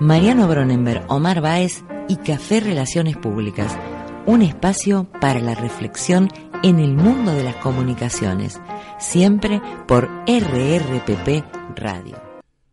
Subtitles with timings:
[0.00, 3.76] Mariano Bronenberg, Omar Báez y Café Relaciones Públicas,
[4.24, 6.28] un espacio para la reflexión
[6.62, 8.58] en el mundo de las comunicaciones,
[8.98, 11.44] siempre por RRPP
[11.76, 12.29] Radio.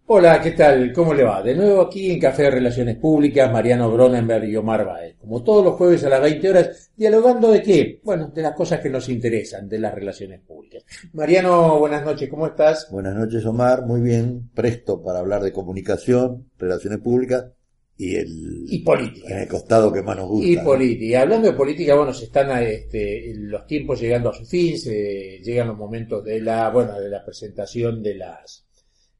[0.10, 0.94] Hola, ¿qué tal?
[0.94, 1.44] ¿Cómo le va?
[1.44, 5.18] De nuevo aquí en Café de Relaciones Públicas, Mariano Bronenberg y Omar Baez.
[5.18, 8.00] Como todos los jueves a las 20 horas, dialogando de qué?
[8.06, 10.86] Bueno, de las cosas que nos interesan, de las relaciones públicas.
[11.12, 12.88] Mariano, buenas noches, ¿cómo estás?
[12.90, 13.86] Buenas noches, Omar.
[13.86, 17.48] Muy bien, presto para hablar de comunicación, relaciones públicas
[17.98, 21.58] y el y política en el costado que más nos gusta y política hablando de
[21.58, 26.24] política bueno se están este, los tiempos llegando a su fin se llegan los momentos
[26.24, 28.67] de la bueno de la presentación de las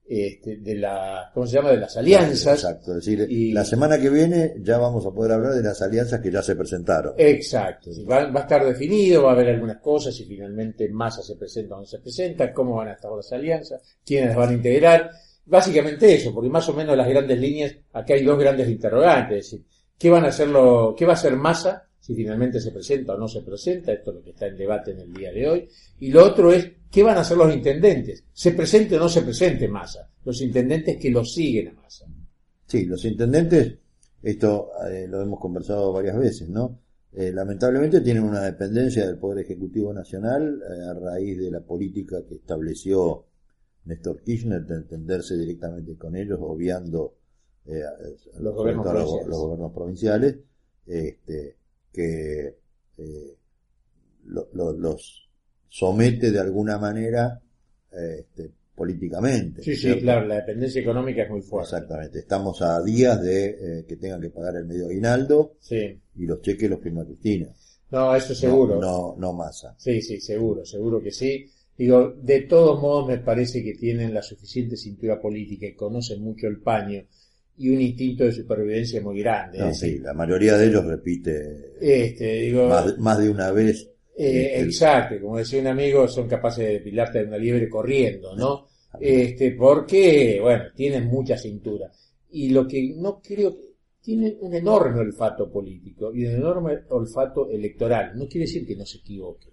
[0.10, 1.72] este, de la, ¿cómo se llama?
[1.72, 2.64] De las alianzas.
[2.64, 5.82] Exacto, es decir, y, la semana que viene ya vamos a poder hablar de las
[5.82, 7.14] alianzas que ya se presentaron.
[7.18, 11.36] Exacto, va, va a estar definido, va a haber algunas cosas, si finalmente Massa se
[11.36, 14.54] presenta o no se presenta, cómo van a estar las alianzas, quiénes las van a
[14.54, 15.12] integrar,
[15.46, 19.52] básicamente eso, porque más o menos las grandes líneas, acá hay dos grandes interrogantes, es
[19.52, 19.66] decir,
[19.98, 23.18] ¿qué van a hacer lo, qué va a hacer Massa si finalmente se presenta o
[23.18, 25.70] no se presenta, esto es lo que está en debate en el día de hoy,
[26.00, 28.24] y lo otro es ¿qué van a hacer los intendentes?
[28.32, 30.10] ¿Se presente o no se presente Massa?
[30.24, 32.06] Los intendentes que lo siguen a Massa.
[32.66, 33.76] Sí, los intendentes,
[34.24, 36.80] esto eh, lo hemos conversado varias veces, ¿no?
[37.12, 42.24] Eh, lamentablemente tienen una dependencia del Poder Ejecutivo Nacional eh, a raíz de la política
[42.26, 43.26] que estableció
[43.84, 47.16] Néstor Kirchner de entenderse directamente con ellos, obviando
[48.40, 49.28] los, gobiernos provinciales.
[49.28, 50.36] los, gobiernos provinciales,
[50.86, 51.58] este,
[51.98, 52.56] que
[54.54, 55.30] los
[55.68, 57.42] somete de alguna manera
[57.92, 59.64] este, políticamente.
[59.64, 61.76] Sí, sí, claro, la dependencia económica es muy fuerte.
[61.76, 66.00] Exactamente, estamos a días de eh, que tengan que pagar el medio aguinaldo sí.
[66.16, 67.48] y los cheques los firma Cristina.
[67.90, 68.80] No, eso seguro.
[68.80, 69.74] No, no, masa.
[69.78, 71.50] Sí, sí, seguro, seguro que sí.
[71.78, 76.48] Digo, de todos modos me parece que tienen la suficiente cintura política y conocen mucho
[76.48, 77.04] el paño
[77.58, 79.60] y un instinto de supervivencia muy grande.
[79.60, 84.62] No, sí, la mayoría de ellos repite este, digo, más, más de una vez eh,
[84.62, 88.66] exacto, como decía un amigo, son capaces de depilarte de una liebre corriendo, ¿no?
[89.00, 91.92] Este, porque, bueno, tienen mucha cintura.
[92.32, 93.56] Y lo que no creo
[94.02, 98.14] tienen un enorme olfato político y un enorme olfato electoral.
[98.16, 99.52] No quiere decir que no se equivoquen,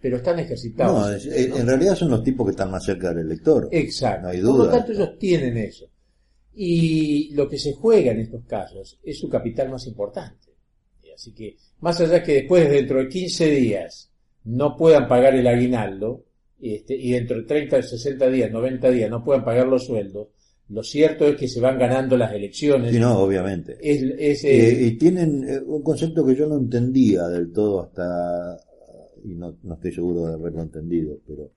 [0.00, 1.24] pero están ejercitados.
[1.26, 3.68] No, en realidad son los tipos que están más cerca del elector.
[3.72, 4.22] Exacto.
[4.22, 4.56] No hay duda.
[4.56, 5.90] Por lo tanto, ellos tienen eso.
[6.56, 10.52] Y lo que se juega en estos casos es su capital más importante.
[11.14, 14.10] Así que, más allá que después, dentro de 15 días,
[14.44, 16.24] no puedan pagar el aguinaldo,
[16.60, 20.28] este, y dentro de 30, 60 días, 90 días no puedan pagar los sueldos,
[20.68, 22.92] lo cierto es que se van ganando las elecciones.
[22.92, 23.76] Sí, no, obviamente.
[23.80, 28.58] Es, eh, y tienen eh, un concepto que yo no entendía del todo hasta,
[29.24, 31.50] y no, no estoy seguro de haberlo entendido, pero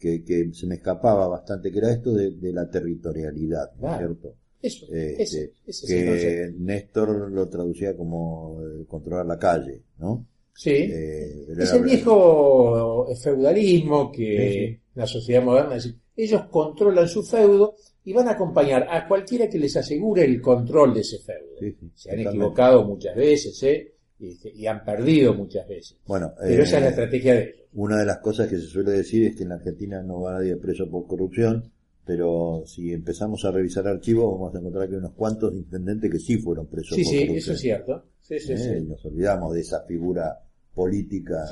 [0.00, 4.34] que, que se me escapaba bastante, que era esto de, la territorialidad, ¿cierto?
[4.62, 5.52] Eso, este,
[5.86, 10.26] que Néstor lo traducía como eh, controlar la calle, ¿no?
[10.52, 17.76] Sí, eh, es el viejo feudalismo que la sociedad moderna, es ellos controlan su feudo
[18.04, 21.56] y van a acompañar a cualquiera que les asegure el control de ese feudo.
[21.94, 23.94] se han equivocado muchas veces, ¿eh?
[24.20, 25.96] Y, han perdido muchas veces.
[26.06, 27.60] Bueno, pero esa es la eh, estrategia de ellos.
[27.72, 30.34] Una de las cosas que se suele decir es que en la Argentina no va
[30.34, 31.72] nadie preso por corrupción,
[32.04, 36.18] pero si empezamos a revisar archivos vamos a encontrar que hay unos cuantos intendentes que
[36.18, 38.04] sí fueron presos sí, sí, eso es cierto.
[38.20, 38.80] Sí, sí, ¿Eh?
[38.86, 40.38] Nos olvidamos de esa figura
[40.74, 41.48] política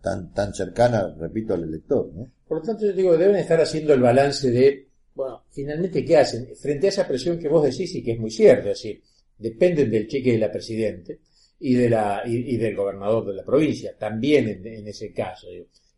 [0.00, 2.10] Tan, tan cercana, repito, al elector.
[2.14, 2.26] ¿no?
[2.48, 6.48] Por lo tanto, yo digo, deben estar haciendo el balance de, bueno, finalmente, ¿qué hacen?
[6.56, 9.02] Frente a esa presión que vos decís y que es muy cierto, es decir,
[9.38, 11.20] dependen del cheque de la Presidente
[11.60, 15.46] y, de la, y, del gobernador de la provincia, también en, ese caso.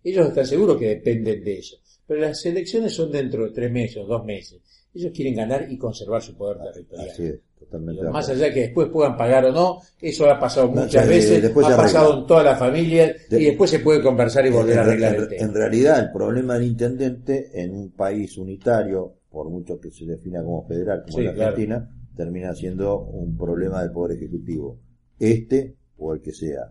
[0.02, 1.76] Ellos están seguros que dependen de eso.
[2.04, 4.60] Pero las elecciones son dentro de tres meses o dos meses.
[4.92, 7.08] Ellos quieren ganar y conservar su poder territorial.
[7.08, 8.02] Así es, totalmente.
[8.10, 12.18] más allá que después puedan pagar o no, eso ha pasado muchas veces, ha pasado
[12.18, 15.28] en toda la familia y después se puede conversar y volver a arreglar en, el
[15.28, 15.42] tema.
[15.42, 20.42] En realidad, el problema del intendente en un país unitario, por mucho que se defina
[20.42, 24.76] como federal, como la Argentina, termina siendo un problema del poder ejecutivo.
[25.18, 26.70] Este o el que sea.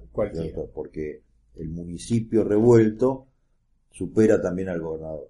[0.73, 1.21] Porque
[1.55, 3.27] el municipio revuelto
[3.91, 5.29] supera también al gobernador.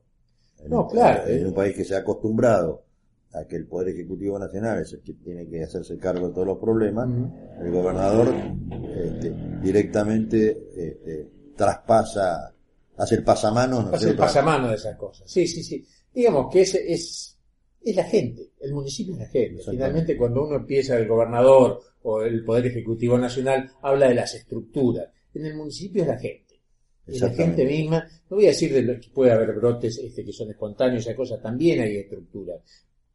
[0.63, 1.47] En No, un- claro, En eh.
[1.47, 2.83] un país que se ha acostumbrado
[3.33, 6.47] a que el Poder Ejecutivo Nacional es el que tiene que hacerse cargo de todos
[6.47, 7.07] los problemas,
[7.61, 8.27] el gobernador
[8.93, 12.53] este, directamente este, traspasa,
[12.97, 15.29] hace el pasamano, ¿no Hace el pasamano de esas cosas.
[15.31, 15.85] Sí, sí, sí.
[16.13, 17.37] Digamos que es, es,
[17.83, 19.63] es la gente, el municipio es la gente.
[19.69, 25.09] Finalmente, cuando uno empieza el gobernador o el Poder Ejecutivo Nacional, habla de las estructuras.
[25.33, 26.59] En el municipio es la gente.
[27.07, 28.07] Es la gente misma.
[28.29, 31.41] No voy a decir de que puede haber brotes este, que son espontáneos, esa cosa,
[31.41, 32.61] también hay estructuras.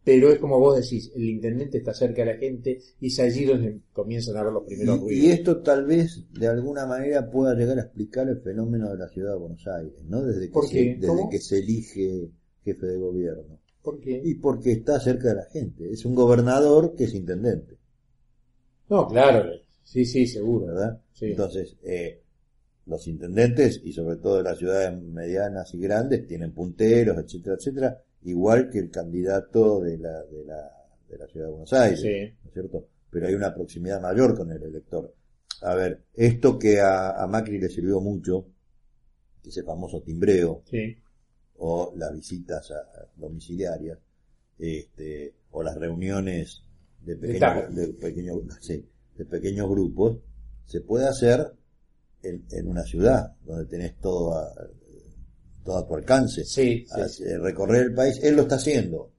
[0.03, 3.45] Pero es como vos decís, el intendente está cerca de la gente y es allí
[3.45, 5.25] donde comienzan a ver los primeros Y, ruidos.
[5.25, 9.09] y esto tal vez de alguna manera pueda llegar a explicar el fenómeno de la
[9.09, 10.23] ciudad de Buenos Aires, ¿no?
[10.23, 12.31] Desde que, ¿Por se, desde que se elige
[12.65, 13.59] jefe de gobierno.
[13.87, 14.21] ¿Por qué?
[14.25, 15.89] Y porque está cerca de la gente.
[15.93, 17.79] Es un gobernador que es intendente,
[18.89, 19.49] No, claro.
[19.85, 20.67] Sí, sí, seguro.
[20.67, 21.01] ¿verdad?
[21.13, 21.27] Sí.
[21.27, 22.21] Entonces, eh,
[22.87, 28.03] los intendentes, y sobre todo de las ciudades medianas y grandes, tienen punteros, etcétera, etcétera,
[28.25, 30.69] igual que el candidato de la, de la,
[31.09, 32.01] de la ciudad de Buenos Aires.
[32.01, 32.35] Sí.
[32.43, 32.89] ¿no es cierto?
[33.09, 35.15] Pero hay una proximidad mayor con el elector.
[35.63, 38.49] A ver, esto que a, a Macri le sirvió mucho,
[39.45, 40.97] ese famoso timbreo, Sí.
[41.59, 43.99] O las visitas a- domiciliarias,
[44.59, 46.63] este, o las reuniones
[47.05, 47.75] de pequeños, tapas.
[47.75, 48.85] de pequeños, sí,
[49.17, 50.19] de pequeños grupos,
[50.67, 51.53] se puede hacer
[52.23, 54.53] en, en una ciudad donde tenés todo a,
[55.65, 56.45] todo a tu alcance.
[56.45, 57.25] Sí, sí, A- sí.
[57.25, 59.11] recorrer el país, él lo está haciendo,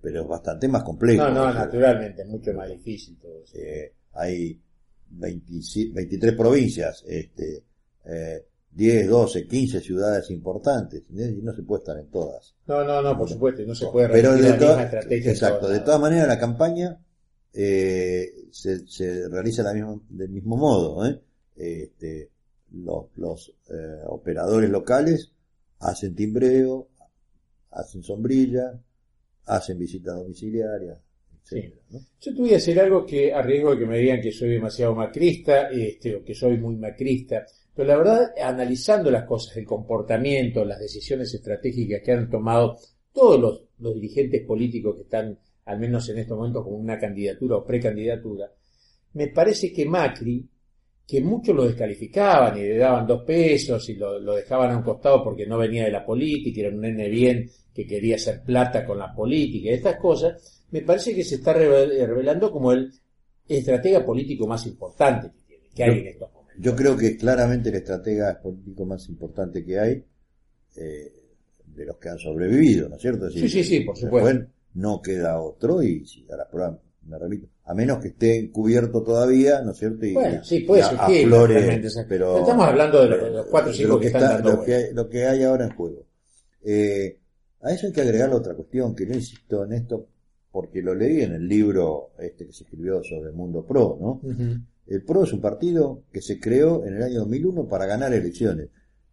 [0.00, 1.24] pero es bastante más complejo.
[1.24, 3.56] No, no, naturalmente, es mucho más difícil todo eso.
[3.58, 4.60] eh, hay
[5.08, 7.62] 27 23 provincias, este,
[8.06, 8.44] eh,
[8.76, 11.38] 10, 12, 15 ciudades importantes, ¿entendés?
[11.38, 12.54] y no se puede estar en todas.
[12.66, 15.30] No, no, no, por supuesto, no se puede Pero de la misma estrategia.
[15.30, 16.98] exacto, de todas maneras la campaña
[17.54, 21.06] eh, se, se realiza la misma- del mismo modo.
[21.06, 21.20] ¿eh?
[21.56, 22.30] Este,
[22.72, 25.32] los los eh, operadores locales
[25.78, 26.88] hacen timbreo,
[27.70, 28.78] hacen sombrilla,
[29.46, 30.98] hacen visitas domiciliarias,
[31.42, 32.00] etcétera, ¿no?
[32.20, 34.50] Yo te voy a decir algo que, a riesgo de que me digan que soy
[34.50, 37.46] demasiado macrista, este, o que soy muy macrista,
[37.76, 42.78] pero la verdad, analizando las cosas, el comportamiento, las decisiones estratégicas que han tomado
[43.12, 47.56] todos los, los dirigentes políticos que están, al menos en estos momentos, con una candidatura
[47.56, 48.50] o precandidatura,
[49.12, 50.48] me parece que Macri,
[51.06, 54.82] que muchos lo descalificaban y le daban dos pesos y lo, lo dejaban a un
[54.82, 58.84] costado porque no venía de la política, era un nene bien que quería hacer plata
[58.86, 62.90] con la política y estas cosas, me parece que se está revel- revelando como el
[63.46, 66.35] estratega político más importante que tiene, que hay en estos.
[66.58, 70.04] Yo creo que claramente el estratega político más importante que hay,
[70.76, 71.12] eh,
[71.66, 73.26] de los que han sobrevivido, ¿no es cierto?
[73.28, 74.46] Es Sí, sí, sí, por supuesto.
[74.74, 79.02] no queda otro y si a la prueba, me repito, a menos que esté encubierto
[79.02, 80.04] todavía, ¿no es cierto?
[80.06, 83.74] Y, Bueno, sí, puede surgir, aflore, pero estamos hablando de los- de los cuatro o
[83.74, 86.06] cinco que están está- dando lo que, hay, lo que hay ahora en juego.
[86.64, 87.18] Eh,
[87.62, 90.08] a eso hay que agregar otra cuestión, que yo insisto en esto
[90.50, 94.20] porque lo leí en el libro este que se escribió sobre el mundo pro, ¿no?
[94.22, 94.60] Ujú.
[94.86, 98.68] El PRO es un partido que se creó en el año 2001 para ganar elecciones.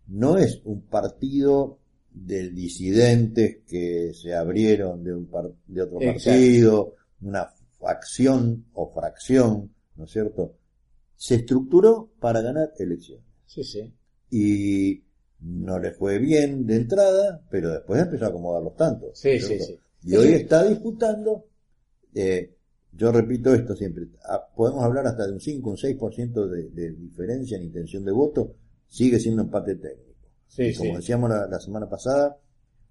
[0.08, 1.80] No es un partido
[2.12, 6.30] de disidentes que se abrieron de, un par- de otro Exacto.
[6.30, 7.48] partido, una
[7.80, 10.54] facción o fracción, ¿no es cierto?
[11.16, 13.26] Se estructuró para ganar elecciones.
[13.46, 13.92] Sí, sí.
[14.30, 15.04] Y
[15.40, 19.18] no le fue bien de entrada, pero después empezó a acomodar los tantos.
[19.20, 19.80] Sí, ¿no es sí, sí.
[20.06, 21.46] Y hoy está disputando,
[22.14, 22.54] eh,
[22.96, 26.92] yo repito esto siempre, ah, podemos hablar hasta de un 5, un 6% de, de
[26.92, 28.56] diferencia en intención de voto,
[28.88, 30.14] sigue siendo empate técnico.
[30.48, 30.98] Sí, y como sí.
[30.98, 32.38] decíamos la, la semana pasada,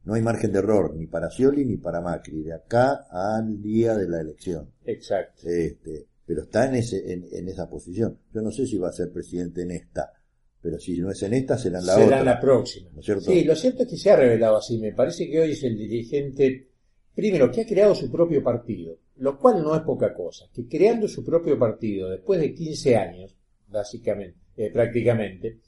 [0.04, 3.96] no hay margen de error ni para Scioli ni para Macri, de acá al día
[3.96, 4.68] de la elección.
[4.84, 5.48] Exacto.
[5.48, 8.18] Este, pero está en, ese, en, en esa posición.
[8.32, 10.12] Yo no sé si va a ser presidente en esta,
[10.60, 12.18] pero si no es en esta, será en la Será otra.
[12.20, 12.90] en la próxima.
[12.92, 13.24] ¿No es cierto?
[13.30, 14.78] Sí, lo cierto es que se ha revelado así.
[14.78, 16.68] Me parece que hoy es el dirigente,
[17.14, 20.46] primero, que ha creado su propio partido, lo cual no es poca cosa.
[20.52, 23.36] Que creando su propio partido, después de 15 años,
[23.68, 25.58] básicamente, eh, prácticamente,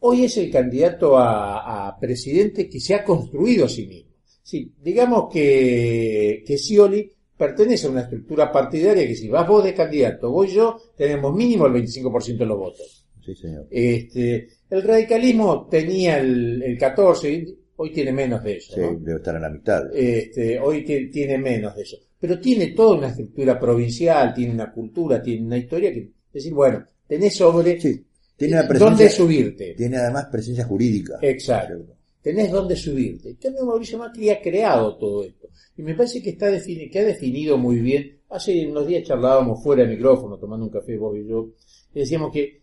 [0.00, 4.12] hoy es el candidato a, a presidente que se ha construido a sí mismo.
[4.42, 9.74] Sí, digamos que, que Scioli pertenece a una estructura partidaria que si vas vos de
[9.74, 13.04] candidato, voy yo, tenemos mínimo el 25% de los votos.
[13.24, 13.66] Sí, señor.
[13.70, 18.74] Este, el radicalismo tenía el, el 14, hoy tiene menos de eso.
[18.74, 18.94] Sí, ¿no?
[18.98, 19.94] debe estar en la mitad.
[19.94, 21.98] Este, hoy ti- tiene menos de eso.
[22.20, 26.52] Pero tiene toda una estructura provincial, tiene una cultura, tiene una historia que, es decir,
[26.52, 28.04] bueno, tenés sobre Sí,
[28.36, 29.74] tiene dónde presencia, subirte.
[29.76, 31.18] tiene además presencia jurídica.
[31.22, 31.94] Exacto.
[32.20, 33.30] Tenés dónde subirte.
[33.30, 35.48] En cambio, Mauricio Macri ha creado todo esto.
[35.76, 38.18] Y me parece que está defini- que ha definido muy bien.
[38.30, 41.50] Hace unos días charlábamos fuera de micrófono, tomando un café vos y yo,
[41.94, 42.62] y decíamos que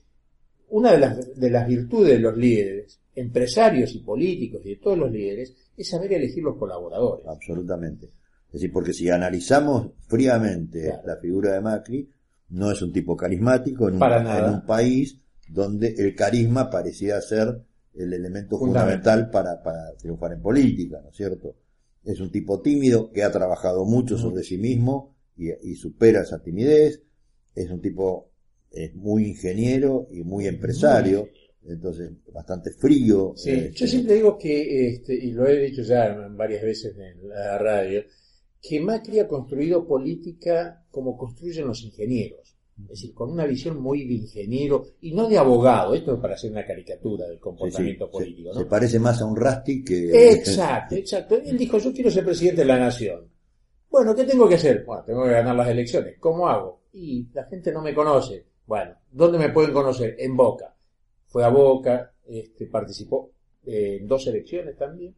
[0.70, 4.98] una de las, de las virtudes de los líderes, empresarios y políticos y de todos
[4.98, 7.26] los líderes, es saber elegir los colaboradores.
[7.26, 8.10] Absolutamente.
[8.56, 11.02] Es decir, porque si analizamos fríamente Claro.
[11.06, 12.10] la figura de Macri,
[12.50, 14.48] no es un tipo carismático en un, Para nada.
[14.48, 15.20] en un país
[15.50, 17.62] donde el carisma parecía ser
[17.94, 19.30] el elemento Fundamental.
[19.30, 21.56] para, para triunfar en política, ¿no es cierto?
[22.04, 26.42] Es un tipo tímido que ha trabajado mucho sobre sí mismo y, y supera esa
[26.42, 27.02] timidez.
[27.54, 28.32] Es un tipo
[28.72, 31.28] eh, muy ingeniero y muy empresario,
[31.68, 33.34] entonces bastante frío.
[33.36, 37.28] Sí, eh, yo siempre digo que, este, y lo he dicho ya varias veces en
[37.28, 38.02] la radio,
[38.68, 42.56] que Macri ha construido política como construyen los ingenieros.
[42.82, 45.94] Es decir, con una visión muy de ingeniero y no de abogado.
[45.94, 48.54] Esto es para hacer una caricatura del sí, sí, comportamiento se- político.
[48.54, 50.32] se, parece más a un Rasti que...
[50.34, 51.36] Exacto, exacto.
[51.36, 53.30] Él dijo, yo quiero ser presidente de la nación.
[53.90, 54.84] Bueno, ¿qué tengo que hacer?
[54.86, 56.18] Bueno, tengo que ganar las elecciones.
[56.20, 56.82] ¿Cómo hago?
[56.92, 58.46] Y la gente no me conoce.
[58.66, 60.16] Bueno, ¿dónde me pueden conocer?
[60.20, 60.76] En Boca.
[61.28, 63.32] Fue a Boca, este, participó
[63.66, 65.16] eh, en dos elecciones también.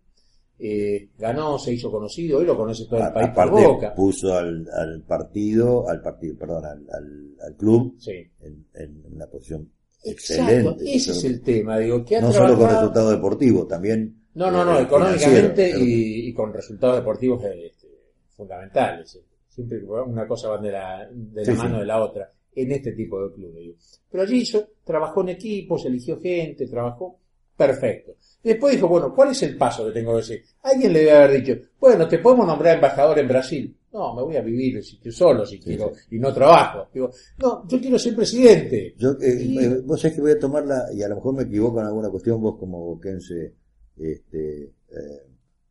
[0.59, 3.93] Eh, ganó, se hizo conocido, hoy lo conoce todo el A- país por aparte Boca.
[3.93, 8.13] puso al, al partido, al partido, perdón, al, al, al club Sí.
[8.41, 9.69] en, en una posición
[10.03, 10.95] Exacto, excelente.
[10.95, 14.49] ese es el tema, digo, que ha no solo con trabajado- resultado deportivo, también No,
[14.49, 17.87] no, no, eh, económicamente y, y con resultados deportivos eh, este,
[18.35, 19.19] fundamentales.
[19.49, 21.79] Siempre una cosa va de la, de la Sí, mano sí.
[21.81, 24.01] de la otra en este tipo de clubes.
[24.09, 27.19] Pero allí hizo, trabajó en equipos, eligió gente, trabajó
[27.57, 28.13] perfecto.
[28.43, 30.43] Después dijo, bueno, ¿cuál es el paso que tengo que hacer?
[30.61, 33.77] Alguien le debe haber dicho, bueno, te podemos nombrar embajador en Brasil.
[33.91, 36.87] No, me voy a vivir si solo, si quiero, y no trabajo.
[36.93, 37.09] Digo,
[37.39, 38.93] no, yo quiero ser presidente.
[38.97, 41.43] Yo, eh, Y- eh, vos sabés que voy a tomarla, y a lo mejor me
[41.43, 43.55] equivoco en alguna cuestión, vos como boquense
[43.97, 45.27] este, eh,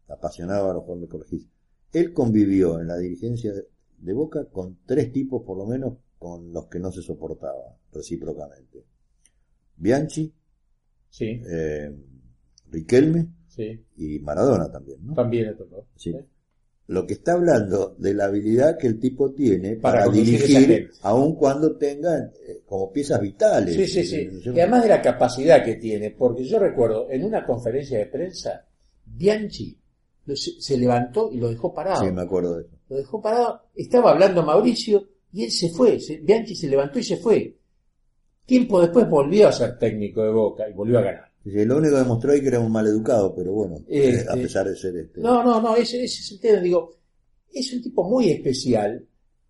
[0.08, 1.46] apasionado, a lo mejor me corregís.
[1.92, 6.66] Él convivió en la dirigencia de Boca con tres tipos, por lo menos, con los
[6.66, 8.84] que no se soportaba recíprocamente.
[9.76, 10.32] Bianchi,
[11.16, 11.90] Sí, eh,
[12.70, 15.14] Riquelme sí, y Maradona también, ¿no?
[15.14, 15.86] también le tocó.
[15.96, 16.14] Sí.
[16.88, 21.74] Lo que está hablando de la habilidad que el tipo tiene Para dirigir, aun cuando
[21.78, 23.74] tenga eh, como piezas vitales.
[23.74, 24.50] Sí, sí, Eh, sí.
[24.50, 28.66] Y además de la capacidad que tiene, porque yo recuerdo en una conferencia de prensa,
[29.06, 29.74] Bianchi
[30.34, 32.04] se, levantó y lo dejó parado.
[32.04, 32.76] Sí, me acuerdo de eso.
[32.90, 35.98] Lo dejó parado, estaba hablando Mauricio y él se fue.
[36.22, 37.56] Bianchi se levantó y se fue.
[38.46, 41.32] Tiempo después volvió a ser técnico de Boca y volvió a ganar.
[41.44, 44.34] Dice, lo único que demostró ahí que era un maleducado, pero bueno, eh, Este- a
[44.34, 45.20] pesar de ser este.
[45.20, 46.60] No, no, no, ese, ese es el tema.
[46.60, 46.90] Digo,
[47.52, 49.04] es un tipo muy especial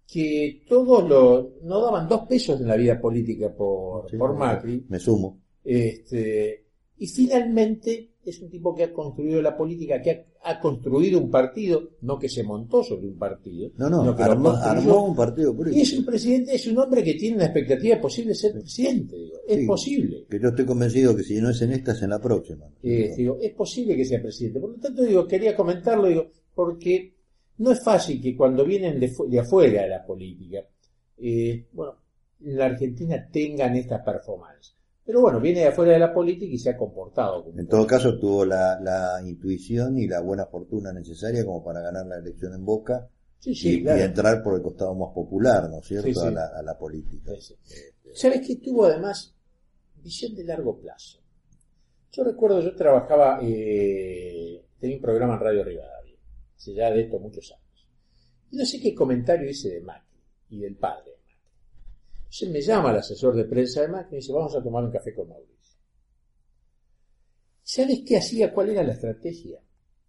[0.07, 4.85] que todos lo, no daban dos pesos en la vida política por, Sí, por Macri.
[4.88, 5.41] Me sumo.
[5.65, 6.65] Este,
[6.99, 10.11] y finalmente es un tipo que ha construido la política, que
[10.42, 14.16] ha, ha construido un partido, no que se montó sobre un partido, No, no, sino
[14.16, 15.83] que armó, un partido y político.
[15.83, 19.37] es un presidente, es un hombre que tiene una expectativa de posible ser presidente, digo.
[19.47, 19.66] es Sí.
[19.66, 20.26] posible.
[20.28, 22.66] Que yo estoy convencido que si no es en esta, es en la próxima.
[22.83, 24.61] Eh, digo, es posible que sea presidente.
[24.61, 27.14] Por lo tanto, digo, quería comentarlo, digo, porque
[27.59, 30.59] no es fácil que cuando vienen de, de afuera de la política,
[31.18, 31.95] eh, bueno,
[32.40, 34.75] en la Argentina tengan esta performance.
[35.07, 37.87] Pero bueno, viene de afuera de la política y se ha comportado como En todo
[37.87, 42.53] caso, tuvo la, la intuición y la buena fortuna necesaria como para ganar la elección
[42.55, 43.09] en Boca
[43.39, 44.01] Sí, y, sí, claro.
[44.01, 46.27] y entrar por el costado más popular, ¿no es cierto?, Sí.
[46.27, 47.33] A, la, a la política.
[48.15, 48.57] ¿Sabes qué?
[48.57, 49.33] Tuvo además
[50.03, 51.21] visión de largo plazo.
[52.11, 56.17] Yo recuerdo, yo trabajaba, eh, tenía un programa en Radio Rivadavia,
[56.57, 57.87] hace ya de esto muchos años.
[58.51, 61.15] Y no sé qué comentario hice de Macri y del padre
[62.26, 64.85] Entonces me llama el asesor de prensa de Macri y me dice, vamos a tomar
[64.85, 65.56] un café con Mauricio.
[67.62, 68.52] ¿Sabes qué hacía?
[68.52, 69.59] ¿Cuál era la estrategia?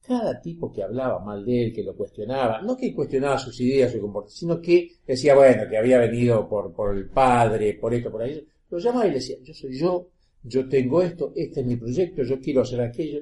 [0.02, 3.92] Cada tipo que hablaba mal de él, que lo cuestionaba, no que cuestionaba sus ideas,
[3.92, 8.12] su comportamiento, sino que decía, bueno, que había venido por, por el padre, por esto,
[8.12, 10.10] por ahí, lo llamaba y le decía, yo soy yo,
[10.44, 13.22] yo tengo esto, este es mi proyecto, yo quiero hacer aquello.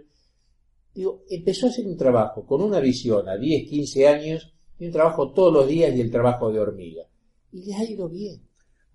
[0.94, 4.92] Digo, empezó a hacer un trabajo con una visión a 10, 15 años, y un
[4.92, 7.04] trabajo todos los días y el trabajo de hormiga.
[7.52, 8.42] Y le ha ido bien.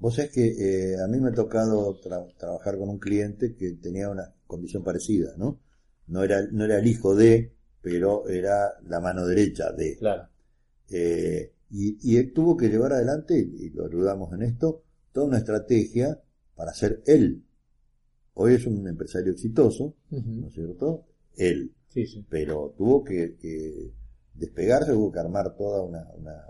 [0.00, 0.46] Vos sabés que
[0.94, 4.82] eh, a mí me ha tocado tra- trabajar con un cliente que tenía una condición
[4.82, 5.60] parecida, ¿no?
[6.08, 7.52] No era, no era el hijo de,
[7.82, 9.96] pero era la mano derecha de.
[9.98, 10.28] Claro.
[10.90, 15.38] Eh, y, y él tuvo que llevar adelante, y lo ayudamos en esto, toda una
[15.38, 16.20] estrategia
[16.56, 17.44] para ser él.
[18.34, 21.06] Hoy es un empresario exitoso, ¿no es cierto?
[21.36, 21.72] Él.
[21.88, 22.24] Sí, sí.
[22.28, 23.92] Pero tuvo que, que
[24.34, 26.08] despegarse, tuvo que armar toda una...
[26.16, 26.46] una-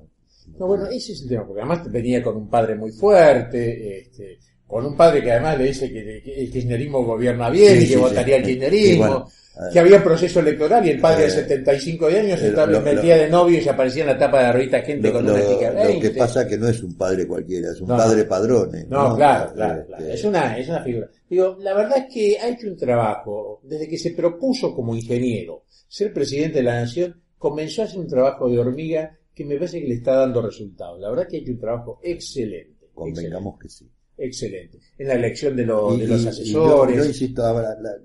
[0.59, 4.39] No, bueno, ese es el tema, porque además venía con un padre muy fuerte, este,
[4.67, 7.89] con un padre que además le dice que, que el kirchnerismo gobierna bien Sí, y
[7.89, 8.41] que sí, votaría sí.
[8.43, 9.07] el kirchnerismo.
[9.07, 9.29] Bueno,
[9.73, 12.81] que había proceso electoral y el padre de Eh, 75 de años eh, estaba lo-
[12.81, 15.15] metía lo- de novio y se aparecía en la tapa de la revista Gente Lo,
[15.15, 16.01] con una chica lo 20.
[16.13, 18.87] que pasa que no es un padre cualquiera, es un No, padre padrone.
[18.89, 20.05] No, claro, claro, claro.
[20.07, 21.09] Es una, es una figura.
[21.29, 25.65] Digo, la verdad es que ha hecho un trabajo, desde que se propuso como ingeniero
[25.89, 29.81] ser presidente de la nación, comenzó a hacer un trabajo de hormiga que me parece
[29.81, 31.01] que le está dando resultados.
[31.01, 32.91] La verdad que ha hecho un trabajo excelente.
[32.93, 33.91] Convengamos que sí.
[34.19, 34.79] Excelente.
[34.99, 36.97] En la elección de, los- Y- de los y- y asesores.
[36.97, 37.97] yo, yo insisto, ahora, la-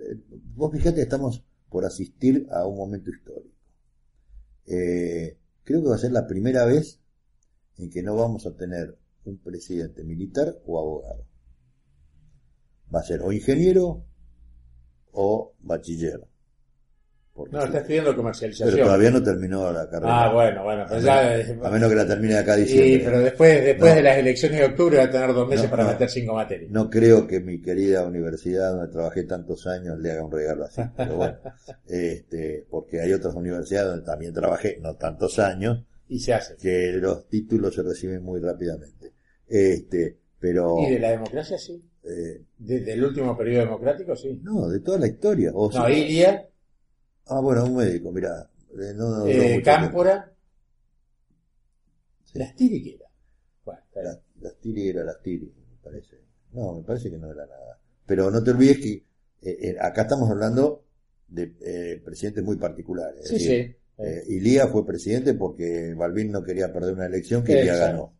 [0.55, 3.53] vos fíjate, estamos por asistir a un momento histórico.
[4.67, 7.01] Eh, creo que va a ser la primera vez
[7.77, 11.25] en que no vamos a tener un presidente militar o abogado.
[12.93, 14.05] Va a ser o ingeniero
[15.11, 16.25] o bachiller.
[17.35, 18.79] Porque no, está estudiando pero comercialización.
[18.79, 20.23] todavía no terminó la carrera.
[20.23, 21.67] Ah, bueno, bueno, a, pero menos, ya...
[21.67, 23.01] a menos que la termine acá a Sí, diciembre.
[23.03, 23.95] pero después, después No.
[23.97, 25.89] de las elecciones de octubre va a tener dos meses No, para no.
[25.89, 26.71] meter cinco materias.
[26.71, 30.81] No creo que mi querida universidad donde trabajé tantos años le haga un regalo así,
[30.95, 31.37] pero bueno,
[31.87, 36.55] este, porque hay otras universidades donde también trabajé, no tantos años, Y se hace.
[36.55, 39.11] que los títulos se reciben muy rápidamente.
[39.47, 41.83] Este, pero Y de la democracia sí.
[42.03, 44.39] eh, Desde el último periodo democrático sí.
[44.41, 45.51] no, de toda la historia.
[45.53, 46.47] O No, Ilia,
[47.27, 50.31] ah, bueno, un médico, mira, eh, no, no eh, Cámpora,
[52.25, 52.39] Sí.
[52.39, 53.05] las Tiriquera.
[53.63, 54.13] Bueno, está bien.
[54.13, 56.17] Las, las Tiri era las Tiri, me parece.
[56.51, 57.79] No, me parece que no era nada.
[58.05, 59.03] Pero no te olvides que
[59.41, 60.83] eh, acá estamos hablando
[61.27, 63.21] de eh, presidentes muy particulares.
[63.21, 64.33] es sí, decir, sí.
[64.35, 68.13] Ilía fue presidente porque Balbín no quería perder una elección que Ilía ganó.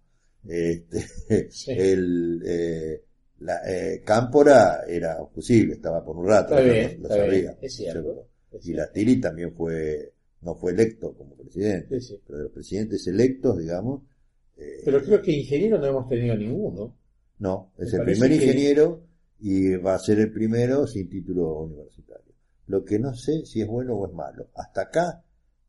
[0.47, 1.05] Este,
[1.51, 1.71] Sí.
[1.71, 3.03] el, eh,
[3.39, 3.59] la,
[4.05, 8.27] Cámpora era posible, estaba por un rato, bien, sabía, es cierto, ¿cierto?
[8.57, 8.81] Es Y cierto.
[8.83, 12.21] la Tiri también fue, no fue electo como presidente, Sí, sí.
[12.25, 14.01] pero de los presidentes electos, digamos,
[14.57, 16.95] eh, Pero creo que ingeniero no hemos tenido ninguno.
[17.39, 19.01] no, es Me el primer que- ingeniero
[19.39, 22.33] y va a ser el primero sin título universitario.
[22.67, 24.47] Lo que no sé si es bueno o es malo.
[24.55, 25.21] Hasta acá,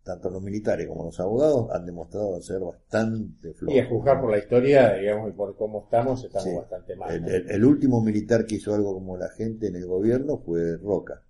[0.05, 3.77] tanto los militares como los abogados han demostrado ser bastante flojos.
[3.77, 6.55] Y a juzgar por la historia, digamos, y por cómo estamos, estamos Sí.
[6.55, 7.13] bastante mal.
[7.13, 7.29] El, ¿no?
[7.29, 11.23] el- el último militar que hizo algo como la gente en el gobierno fue Roca,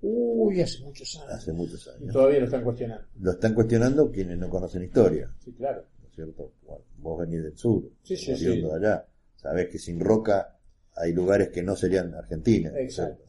[0.00, 1.30] Uy, hace muchos años.
[1.34, 2.12] hace muchos Y años.
[2.12, 3.06] todavía lo están cuestionando.
[3.20, 5.84] Lo están cuestionando quienes no conocen historia, Sí, claro.
[6.00, 6.52] ¿no es cierto?
[6.66, 8.60] Bueno, vos venís del sur, Sí, sí, sí.
[8.62, 9.06] de allá,
[9.36, 10.56] sabés que sin Roca
[10.94, 12.70] hay lugares que no serían Argentina.
[12.70, 13.24] ¿no es Exacto.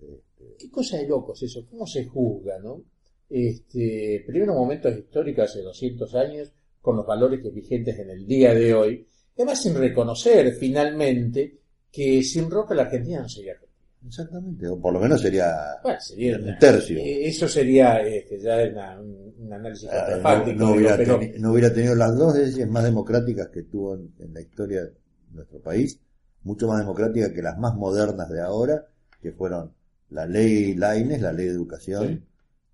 [0.00, 2.82] Este, Qué cosa de locos eso, cómo se juzga, ¿no?
[3.28, 8.54] Este, primero momentos históricos hace 200 años, con los valores que vigentes en el día
[8.54, 11.58] de hoy, además sin reconocer finalmente
[11.90, 13.65] que sin Roca la Argentina no sería Argentina.
[14.06, 16.98] Exactamente, o por lo menos sería Bueno, sería Un tercio.
[16.98, 21.52] eh, Eso sería este, ya una- un, análisis Ah, no, no hubiera pero teni- no
[21.52, 24.92] hubiera tenido las dos leyes más democráticas que tuvo en, en la historia de
[25.32, 25.98] nuestro país,
[26.44, 28.86] mucho más democráticas que las más modernas de ahora,
[29.20, 29.72] que fueron
[30.10, 32.24] la ley Laines, la ley de educación,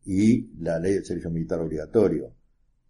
[0.04, 2.32] y la ley del servicio militar obligatorio,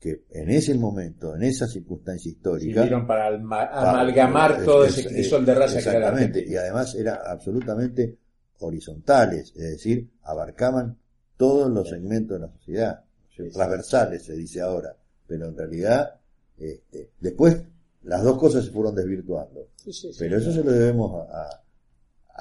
[0.01, 5.01] que en ese momento, en esa circunstancia histórica, sirvieron para alma- amalgamar todo es- ese
[5.09, 8.19] es- crisol de raza que era Exactamente, y además eran absolutamente
[8.63, 10.99] horizontales, es decir, abarcaban
[11.37, 13.05] todos los segmentos de la sociedad,
[13.37, 13.51] Sí, sí.
[13.53, 14.97] transversales se dice ahora,
[15.27, 16.21] pero en realidad
[16.59, 17.63] este, después
[18.03, 21.63] las dos cosas se fueron desvirtuando, Sí, pero eso se lo debemos a, a-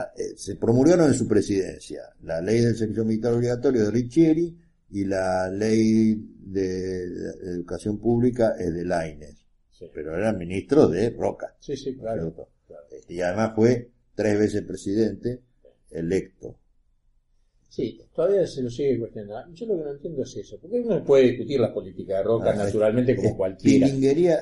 [0.03, 4.57] a- eh, se promulgaron en su presidencia la ley del servicio militar obligatorio de Richieri
[4.91, 9.45] y la ley de, de educación pública es de Laines,
[9.93, 11.55] pero era ministro de Roca.
[11.59, 12.35] Sí, sí, claro.
[12.91, 15.41] Este, Y además fue tres veces presidente
[15.91, 16.55] electo.
[17.69, 19.53] Sí, todavía se lo sigue cuestionando.
[19.53, 22.51] Yo lo que no entiendo es eso, porque uno puede discutir la política de Roca
[22.51, 23.87] Ah, naturalmente como cualquiera,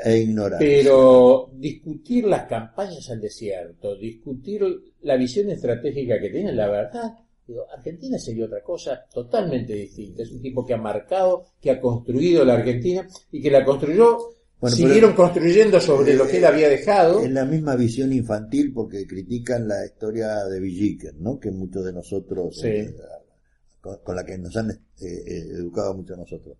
[0.04, 0.68] e ignorancia.
[0.68, 4.64] pero discutir las campañas al desierto, discutir
[5.02, 7.14] la visión estratégica que tiene, la verdad,
[7.46, 10.24] digo, Argentina sería otra cosa totalmente distinta.
[10.24, 14.18] Es un tipo que ha marcado, que ha construido la Argentina y que la construyó,
[14.60, 17.22] Bueno, siguieron construyendo sobre lo que él había dejado.
[17.24, 21.40] Es la misma visión infantil porque critican la historia de Villiquen, ¿no?
[21.40, 22.68] Que muchos de nosotros, Sí.
[22.68, 22.96] eh,
[23.80, 26.58] con, con la que nos han eh, eh, educado muchos de nosotros.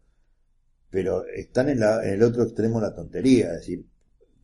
[0.90, 3.86] Pero están en, la- en el otro extremo la tontería, es decir,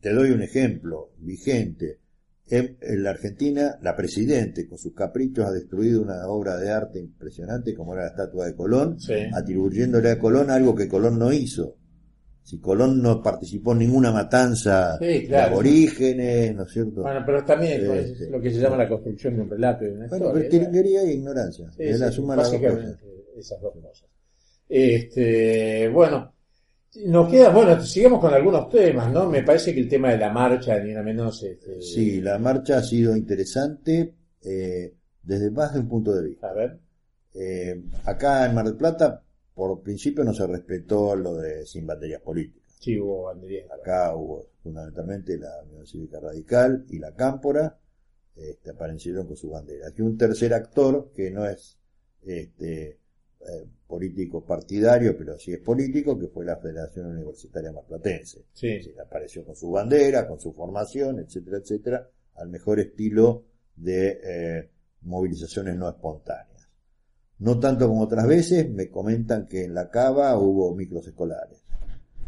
[0.00, 2.00] te doy un ejemplo vigente.
[2.48, 7.00] En, en la Argentina, la presidente, con sus caprichos, ha destruido una obra de arte
[7.00, 9.14] impresionante como era la estatua de Colón, Sí.
[9.34, 11.74] atribuyéndole a Colón algo que Colón no hizo.
[12.46, 15.54] Si Colón no participó en ninguna matanza Sí, de claro.
[15.54, 17.02] aborígenes, ¿no es cierto?
[17.02, 19.84] Bueno, pero también pues, Este, es lo que se llama la construcción de un relato
[19.84, 20.44] de una Bueno, pero historia.
[20.44, 21.68] es tiringuería e ignorancia.
[21.76, 22.98] Sí, es la sí, suma de las dos cosas.
[23.36, 24.08] esas dos cosas.
[24.68, 26.32] Este, bueno,
[27.06, 29.28] nos queda, bueno, sigamos con algunos temas, ¿no?
[29.28, 32.78] Me parece que el tema de la marcha, ni una menos, este, Sí, la marcha
[32.78, 36.48] ha sido interesante eh, desde más de un punto de vista.
[36.50, 36.78] a ver,
[37.34, 39.22] Eh, acá en Mar del Plata,
[39.56, 42.76] por principio no se respetó lo de sin banderías políticas.
[42.78, 43.70] Sí, hubo banderías.
[43.70, 47.80] Acá hubo fundamentalmente la Unión Cívica Radical y la Cámpora,
[48.34, 49.94] este, aparecieron con sus banderas.
[49.96, 51.78] Y un tercer actor que no es
[52.22, 53.00] este,
[53.40, 58.44] eh, político partidario, pero sí es político, que fue la Federación Universitaria Marplatense.
[58.52, 58.78] Sí.
[59.02, 65.76] Apareció con su bandera, con su formación, etcétera, etcétera, al mejor estilo de eh, movilizaciones
[65.76, 66.55] no espontáneas.
[67.38, 71.58] No tanto como otras veces, me comentan que en la cava hubo micros escolares.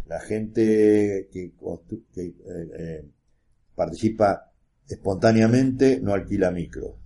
[0.07, 1.53] La gente que,
[2.15, 3.05] que, eh, eh,
[3.75, 4.51] participa
[4.89, 6.97] espontáneamente no alquila micro,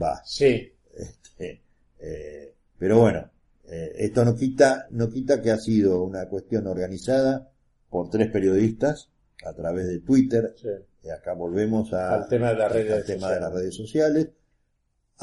[0.00, 0.20] va.
[0.24, 1.60] Sí, Este,
[2.00, 3.30] eh, pero bueno,
[3.68, 7.50] eh, esto no quita, no quita que ha sido una cuestión organizada
[7.90, 9.10] por tres periodistas
[9.44, 10.54] a través de Twitter.
[10.56, 10.68] sí.
[11.02, 13.40] Y acá volvemos a- Al tema de las redes al tema de sociales.
[13.42, 14.28] las redes sociales.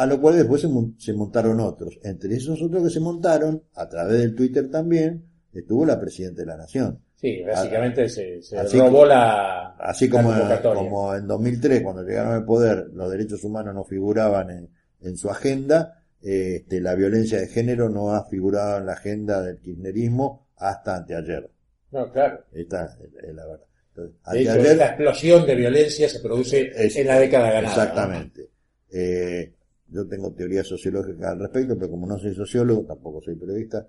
[0.01, 1.99] A lo cual después se, mon- se montaron otros.
[2.03, 6.47] Entre esos otros que se montaron, a través del Twitter también, estuvo la Presidenta de
[6.47, 6.99] la Nación.
[7.15, 10.81] Sí, básicamente se, se Así robó la, Así la como, convocatoria.
[10.83, 14.69] como en 2003, cuando llegaron al poder, los derechos humanos no figuraban en,
[15.01, 19.59] en su agenda, este, la violencia de género no ha figurado en la agenda del
[19.59, 21.47] kirchnerismo hasta anteayer.
[21.91, 22.43] No, claro.
[22.53, 23.65] Esta es, la verdad.
[23.89, 27.61] Entonces, De hecho, esta explosión de violencia se produce Es- en la década ganada.
[27.61, 27.67] ¿no?
[27.83, 28.49] Exactamente.
[28.91, 29.53] Eh,
[29.91, 33.85] yo tengo teoría sociológica al respecto, pero como no soy sociólogo, tampoco soy periodista,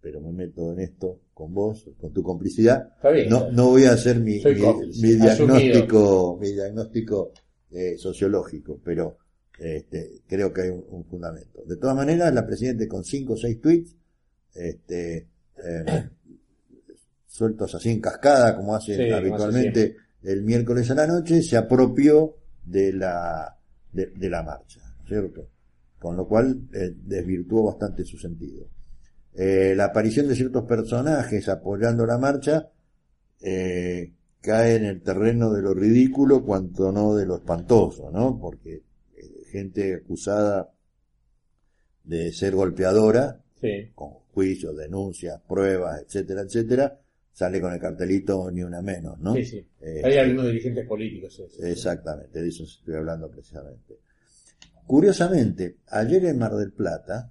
[0.00, 2.92] pero me meto en esto con vos, con tu complicidad.
[2.96, 3.28] Está bien.
[3.28, 7.32] No, no voy a hacer mi, mi, diagnóstico, mi diagnóstico
[7.70, 9.18] eh, sociológico, pero
[9.58, 11.64] este, creo que hay un, un fundamento.
[11.66, 13.96] De todas maneras, la Presidenta con cinco o seis tweets,
[14.54, 15.28] este,
[15.64, 16.08] eh,
[17.26, 22.36] sueltos así en cascada, como hace Sí, habitualmente el miércoles a la noche, se apropió
[22.64, 23.56] de la,
[23.92, 25.48] de, de la marcha, ¿cierto?
[25.98, 28.68] Con lo cual eh, desvirtuó bastante su sentido.
[29.34, 32.70] Eh, la aparición de ciertos personajes apoyando la marcha
[33.40, 38.38] eh, cae en el terreno de lo ridículo cuanto no de lo espantoso, ¿no?
[38.40, 38.82] Porque
[39.50, 40.72] gente acusada
[42.04, 43.90] de ser golpeadora, Sí.
[43.94, 47.00] con juicios, denuncias, pruebas, etcétera, etcétera,
[47.32, 49.34] sale con el cartelito ni una menos, ¿no?
[49.34, 49.66] Sí, sí.
[49.80, 51.42] Eh, Hay algunos dirigentes políticos.
[51.60, 53.98] Exactamente, de eso estoy hablando precisamente.
[54.88, 57.30] Curiosamente, ayer en Mar del Plata,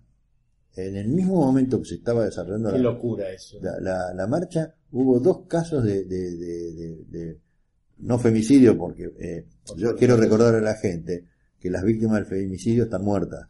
[0.76, 3.58] en el mismo momento que se estaba desarrollando la, locura eso.
[3.64, 7.40] la, la- la marcha, hubo dos casos de, de- de- de-
[7.98, 11.26] no femicidio, porque eh, yo quiero recordar a la gente
[11.60, 13.48] que las víctimas del femicidio están muertas.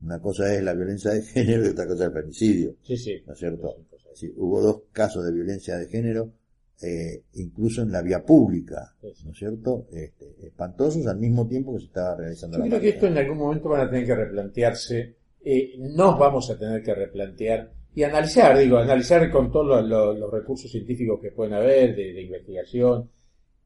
[0.00, 2.76] Una cosa es la violencia de género y otra cosa es el femicidio.
[2.82, 3.22] Sí, sí.
[3.26, 3.76] ¿no es cierto?
[4.14, 6.32] Sí, hubo dos casos de violencia de género,
[6.80, 8.94] eh, incluso en la vía pública.
[9.02, 9.86] ¿no es cierto?
[9.92, 13.18] Este, espantosos al mismo tiempo que se estaba realizando Yo la creo que esto en
[13.18, 18.02] algún momento van a tener que replantearse, eh, nos vamos a tener que replantear y
[18.04, 22.22] analizar, digo, analizar con todos los, los- los recursos científicos que pueden haber, de, de
[22.22, 23.10] investigación,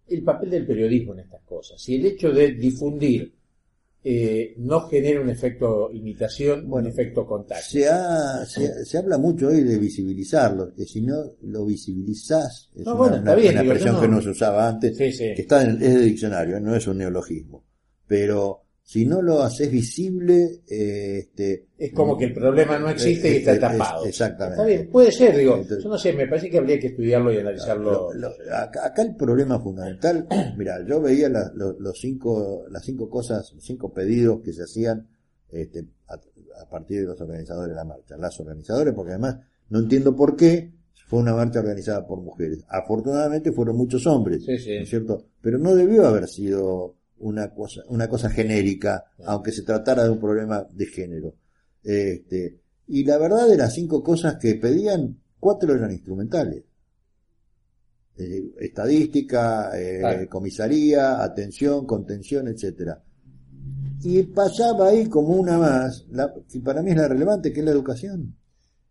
[0.08, 1.80] el papel del periodismo en estas cosas.
[1.80, 3.32] Si el hecho de difundir
[4.08, 7.62] eh, no genera un efecto imitación, Bueno, un efecto contagio.
[7.82, 12.84] Se, ha- se, se habla mucho hoy de visibilizarlo, que si no lo visibilizás, es
[12.86, 14.96] No, una, bueno, está una- bien, una digo, expresión no- que no se usaba antes,
[14.96, 15.34] Sí, sí.
[15.34, 17.64] que está en, es de diccionario, no es un neologismo.
[18.06, 23.32] Pero si no lo haces visible, eh, este, Es como que el problema no existe
[23.32, 24.04] y está tapado.
[24.04, 24.54] es- exactamente.
[24.62, 27.32] Está bien, puede ser, digo, Entonces- yo no sé, me parece que habría que estudiarlo
[27.32, 28.12] y analizarlo.
[28.14, 32.84] Lo- lo- acá, acá el problema fundamental, mira, yo veía la- lo- los cinco, las
[32.84, 35.08] cinco cosas, los cinco pedidos que se hacían
[35.50, 36.14] este, a,
[36.62, 38.16] a partir de los organizadores de la marcha.
[38.16, 40.72] Las organizadores, porque además no entiendo por qué
[41.08, 42.64] fue una marcha organizada por mujeres.
[42.68, 44.76] Afortunadamente fueron muchos hombres, Sí, sí.
[44.76, 45.24] ¿no es cierto?
[45.40, 50.20] Pero no debió haber sido una cosa, una cosa genérica, aunque se tratara de un
[50.20, 51.34] problema de género.
[51.82, 56.62] Este, y la verdad de las cinco cosas que pedían, cuatro eran instrumentales.
[58.18, 60.28] Eh, estadística, eh, Claro.
[60.30, 63.02] comisaría, atención, contención, etcétera.
[64.02, 67.66] Y pasaba ahí como una más, la, que para mí es la relevante, que es
[67.66, 68.34] la educación.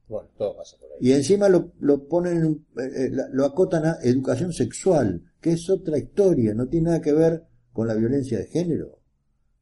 [0.08, 0.98] Bueno, todo pasa por ahí.
[1.10, 5.98] Y encima lo, lo ponen, eh, eh, lo acotan a educación sexual, que es otra
[5.98, 7.44] historia, no tiene nada que ver
[7.76, 9.00] con la violencia de género.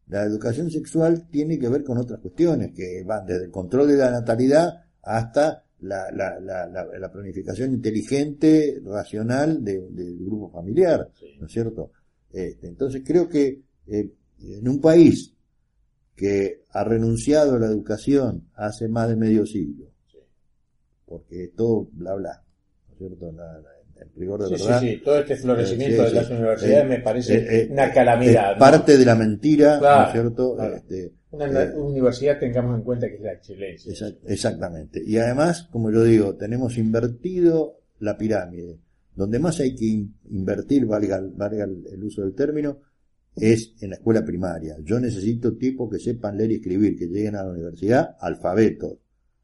[0.08, 3.98] La educación sexual tiene que ver con otras cuestiones, que van desde el control de
[3.98, 11.10] la natalidad hasta la, la, la, la- la planificación inteligente, racional de- del grupo familiar,
[11.20, 11.36] Sí.
[11.40, 11.92] ¿no es cierto?
[12.32, 15.34] Este, entonces creo que eh, en un país
[16.16, 19.88] que ha renunciado a la educación hace más de medio siglo,
[21.06, 22.44] porque es todo bla bla,
[22.88, 23.32] ¿no es cierto?
[24.16, 24.80] Rigor de Sí, verdad.
[24.82, 27.68] sí, sí, todo este florecimiento Eh, sí, de las universidades Eh, me parece eh, eh,
[27.72, 28.52] una calamidad.
[28.52, 28.60] es ¿no?
[28.60, 30.56] parte de la mentira, ¿no es cierto?
[30.56, 30.76] claro.
[30.76, 33.92] Este, Una Eh, universidad tengamos en cuenta que es la excelencia.
[33.92, 35.02] Exact- Exactamente.
[35.04, 38.78] Y además, como yo digo, tenemos invertido la pirámide.
[39.16, 42.78] Donde más hay que in- invertir, valga, valga el el uso del término,
[43.36, 44.76] es en la escuela primaria.
[44.84, 48.94] Yo necesito tipos que sepan leer y escribir, que lleguen a la universidad alfabetos,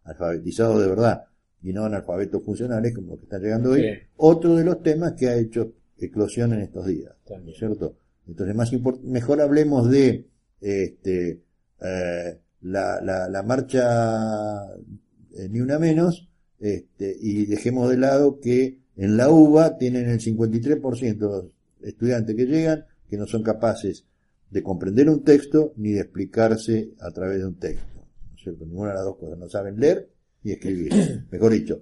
[0.04, 1.24] alfabetizados de verdad,
[1.62, 3.86] y no analfabetos funcionales como los que están llegando hoy.
[4.18, 7.14] Otro de los temas que ha hecho eclosión en estos días.
[7.26, 7.58] También.
[7.58, 7.98] ¿cierto?
[8.28, 8.72] Entonces, más
[9.04, 10.28] mejor hablemos de
[10.62, 11.42] este,
[11.82, 18.80] eh, la, la, la marcha eh, Ni Una Menos este, y dejemos de lado que
[18.96, 21.46] en la UBA tienen el 53% de los
[21.82, 24.06] estudiantes que llegan que no son capaces
[24.50, 27.86] de comprender un texto ni de explicarse a través de un texto.
[27.96, 28.66] ¿no es cierto?
[28.66, 29.38] Ninguna de las dos cosas.
[29.38, 30.10] No saben leer
[30.44, 30.92] y escribir.
[31.32, 31.82] Mejor dicho,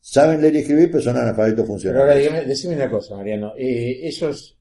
[0.00, 2.18] saben leer y escribir, pero son analfabetos Pero ahora funcionales.
[2.22, 3.52] dígame, decime una cosa, Mariano.
[3.56, 4.56] Eh, esos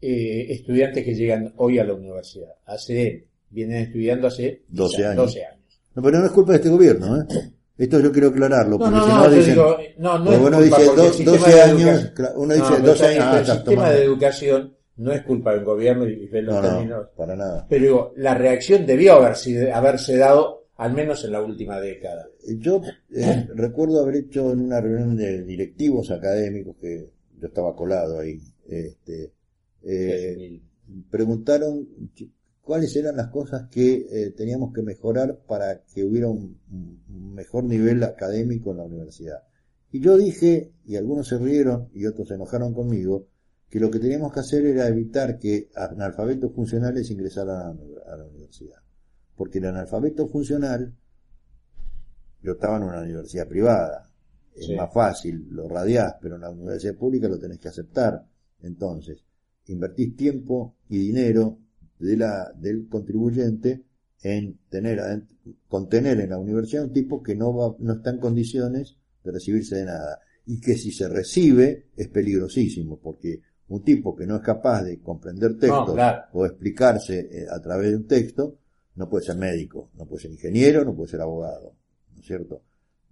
[0.00, 5.24] eh, estudiantes que llegan hoy a la universidad, hace, vienen estudiando hace 12 quizás años.
[5.26, 5.80] 12 años.
[5.94, 7.24] No, pero no es culpa de este gobierno, ¿eh?
[7.78, 10.24] Esto yo quiero aclararlo, No, porque no, si no, no dicen, digo, no, no
[10.58, 13.38] culpa dice do- sistema 12 de años, uno No, dice pero 12 está años, ah,
[13.38, 13.94] el sistema tomando.
[13.98, 17.06] de educación no es culpa del gobierno y de los No, no, términos.
[17.16, 17.66] para nada.
[17.68, 22.28] Pero digo, la reacción debió haberse, haberse dado al menos en la última década.
[22.58, 22.80] Yo
[23.10, 28.40] eh, recuerdo haber hecho en una reunión de directivos académicos que yo estaba colado ahí,
[28.68, 29.32] este,
[29.82, 30.60] eh,
[31.10, 31.88] preguntaron
[32.60, 37.64] cuáles eran las cosas que eh, teníamos que mejorar para que hubiera un, un mejor
[37.64, 39.42] nivel académico en la universidad.
[39.90, 43.28] Y yo dije, y algunos se rieron y otros se enojaron conmigo,
[43.68, 48.81] que lo que teníamos que hacer era evitar que analfabetos funcionales ingresaran a la universidad.
[49.36, 50.94] Porque el analfabeto funcional,
[52.42, 54.08] yo estaba en una universidad privada,
[54.54, 54.76] es Sí.
[54.76, 58.26] más fácil, lo radiás, pero en la universidad pública lo tenés que aceptar.
[58.62, 59.24] Entonces,
[59.66, 61.58] invertís tiempo y dinero
[61.98, 63.84] de la, del contribuyente
[64.22, 65.00] en tener,
[65.68, 69.76] contener en la universidad un tipo que no va, no está en condiciones de recibirse
[69.76, 70.20] de nada.
[70.46, 75.00] Y que si se recibe es peligrosísimo, porque un tipo que no es capaz de
[75.00, 76.24] comprender textos claro.
[76.32, 78.58] o explicarse eh, a través de un texto,
[78.94, 81.74] no puede ser médico, no puede ser ingeniero, no puede ser abogado,
[82.14, 82.62] ¿no es cierto?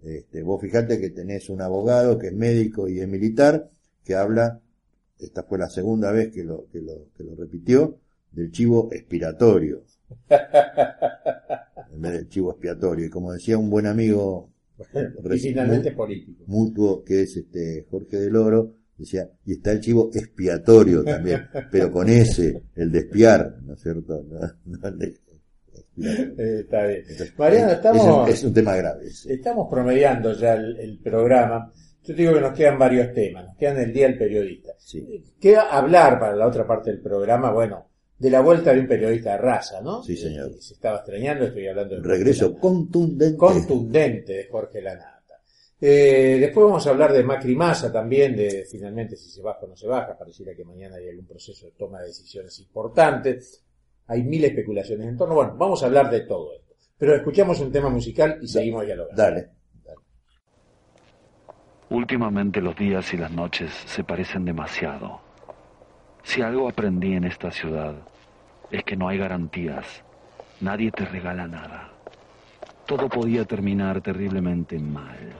[0.03, 3.69] Este, vos fijate que tenés un abogado que es médico y es militar,
[4.03, 4.61] que habla,
[5.19, 7.97] esta fue la segunda vez que lo, que lo, que lo repitió,
[8.31, 9.83] del chivo expiratorio.
[11.93, 13.05] en vez del chivo expiatorio.
[13.05, 14.49] Y como decía un buen amigo
[15.31, 16.43] y finalmente político.
[16.47, 21.91] mutuo, que es este Jorge del Oro, decía, y está el chivo expiatorio también, pero
[21.91, 24.23] con ese, el de espiar, ¿no es cierto?
[24.23, 25.41] No, no el de expiatorio.
[25.73, 25.80] Eh,
[26.37, 27.03] está bien.
[27.37, 29.07] Mariano, es- estamos- es, un, es un tema grave.
[29.07, 31.71] Estamos promediando ya el, el programa.
[32.03, 33.45] Yo te digo que nos quedan varios temas.
[33.45, 34.73] Nos quedan el Día del Periodista.
[34.79, 35.23] Sí.
[35.39, 39.31] Queda hablar para la otra parte del programa, bueno, de la vuelta de un periodista
[39.33, 40.01] de raza, ¿no?
[40.03, 40.49] Sí, señor.
[40.51, 43.37] Eh, se estaba extrañando, estoy hablando del Regreso contundente.
[43.37, 45.09] contundente de Jorge Lanata.
[45.79, 49.67] Eh, después vamos a hablar de Macri Massa también, de finalmente si se baja o
[49.67, 50.15] no se baja.
[50.17, 53.63] Pareciera que mañana hay algún proceso de toma de decisiones importantes.
[54.11, 55.35] Hay mil especulaciones en torno.
[55.35, 56.73] Bueno, vamos a hablar de todo esto.
[56.97, 59.23] Pero escuchamos un tema musical y seguimos dialogando.
[59.23, 59.49] Dale.
[61.89, 65.21] Últimamente los días y las noches se parecen demasiado.
[66.23, 67.95] Si algo aprendí en esta ciudad
[68.69, 70.03] es que no hay garantías.
[70.59, 71.93] Nadie te regala nada.
[72.85, 75.33] Todo podía terminar terriblemente mal.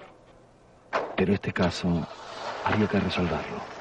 [1.17, 2.07] Pero este caso
[2.63, 3.80] había que resolverlo.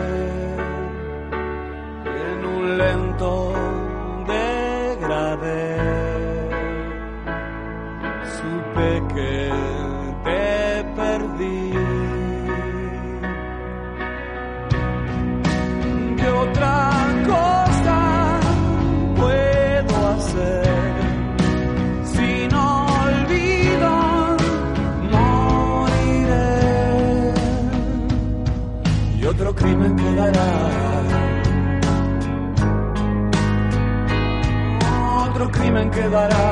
[35.93, 36.51] Quedará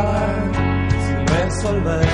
[1.05, 2.07] sin resolver.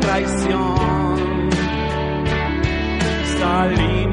[0.00, 1.50] Traición
[3.38, 4.09] salimos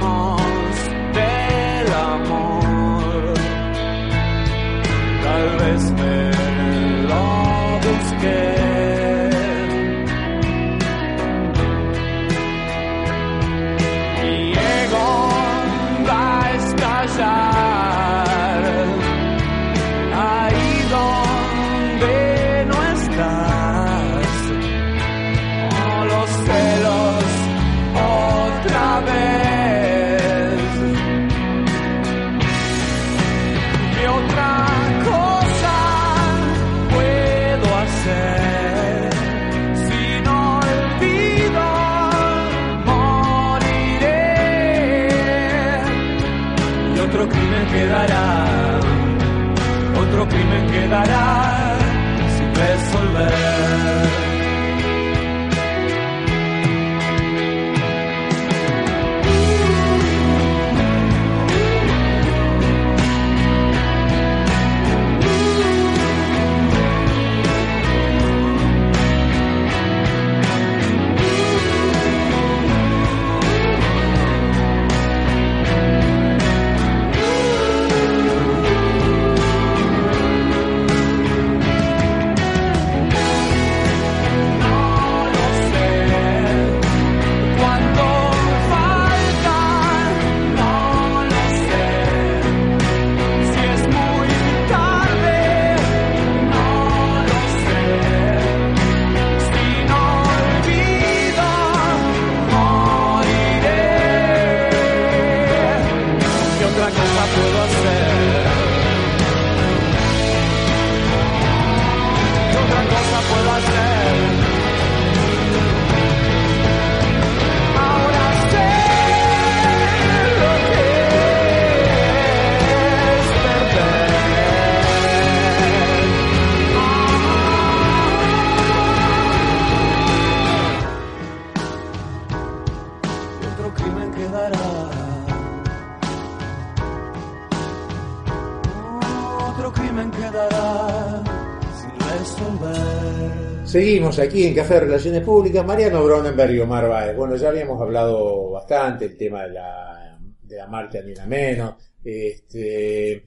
[143.78, 147.16] Seguimos aquí en Café de Relaciones Públicas, Mariano Bronenberg y Omar Baez.
[147.16, 151.76] Bueno, ya habíamos hablado bastante el tema de la, de la marcha ni una menos.
[152.04, 153.24] Este,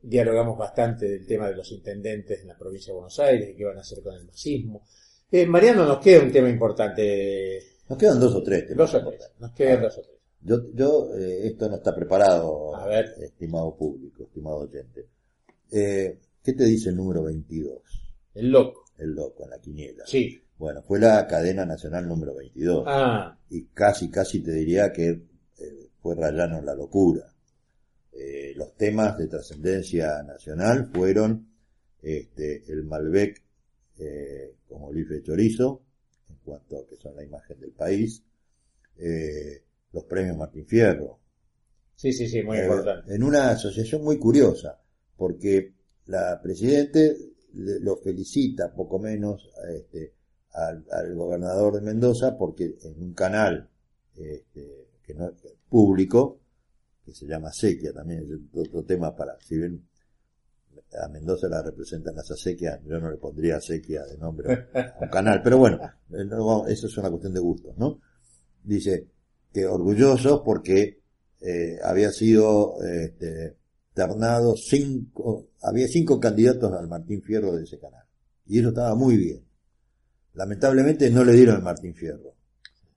[0.00, 3.64] dialogamos bastante del tema de los intendentes en la provincia de Buenos Aires y qué
[3.64, 4.82] van a hacer con el masismo.
[5.32, 7.60] Eh, Mariano, nos queda un tema importante.
[7.88, 8.68] Nos quedan dos o tres.
[8.68, 8.92] temas.
[8.92, 9.30] Dos o tres.
[9.40, 10.16] Nos quedan dos o tres.
[10.42, 13.16] Yo, yo eh, esto no está preparado, A ver.
[13.20, 15.06] estimado público, estimado oyente.
[15.72, 17.82] Eh, ¿Qué te dice el número 22?
[18.36, 18.87] El loco.
[18.98, 20.04] El loco, en la quiniela.
[20.06, 20.40] Sí.
[20.58, 22.84] Bueno, fue la cadena nacional número 22.
[22.86, 25.08] Ah, Y casi, casi te diría que
[25.58, 27.32] eh, fue rayano la locura.
[28.12, 31.46] Eh, los temas de trascendencia nacional fueron
[32.02, 33.40] este, el Malbec
[33.98, 35.82] eh, como bife chorizo,
[36.28, 38.22] en cuanto a que son la imagen del país,
[38.98, 41.18] eh, los premios Martín Fierro,
[41.94, 43.14] sí, sí, sí, muy importante.
[43.14, 44.80] en una asociación muy curiosa,
[45.16, 45.72] porque
[46.06, 47.16] la Presidente
[47.54, 50.14] lo felicita poco menos este,
[50.52, 53.68] al, gobernador de Mendoza porque en un canal
[54.16, 55.32] este, que no
[55.68, 56.40] público,
[57.04, 59.86] que se llama Sequia también, es otro tema para, si bien
[61.02, 65.08] a Mendoza la representan las acequias, yo no le pondría Sequia de nombre a un
[65.08, 65.78] canal, pero bueno,
[66.10, 68.00] eh, eso es una cuestión de gustos, ¿no?
[68.62, 69.08] Dice
[69.52, 71.00] que orgullosos porque
[71.40, 73.56] eh, había sido este,
[73.98, 78.04] ternado cinco, había cinco candidatos al Martín Fierro de ese canal.
[78.46, 79.42] Y eso estaba muy bien.
[80.34, 82.34] Lamentablemente no le dieron el Martín Fierro.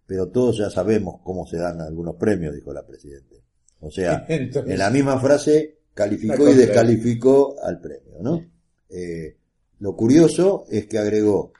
[0.06, 3.36] Pero todos ya sabemos cómo se dan algunos premios, dijo la Presidenta.
[3.80, 8.46] O sea, Entonces- en la misma frase calificó y descalificó al premio, ¿no?
[8.90, 9.38] Eh,
[9.80, 11.52] lo curioso es que agregó,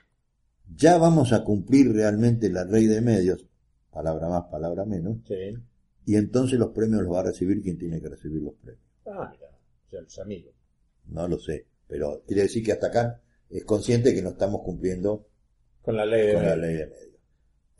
[0.76, 3.44] ya vamos a cumplir realmente la ley de medios,
[3.90, 5.54] palabra más, palabra menos, Sí.
[6.06, 8.81] y entonces los premios los va a recibir quien tiene que recibir los premios.
[9.06, 9.48] Ah, mira,
[9.86, 10.52] o sea, los amigos.
[11.08, 15.26] No lo sé, pero quiere decir que hasta acá es consciente que no estamos cumpliendo
[15.82, 16.60] Con la ley de con la medios.
[16.66, 17.12] ley de medios.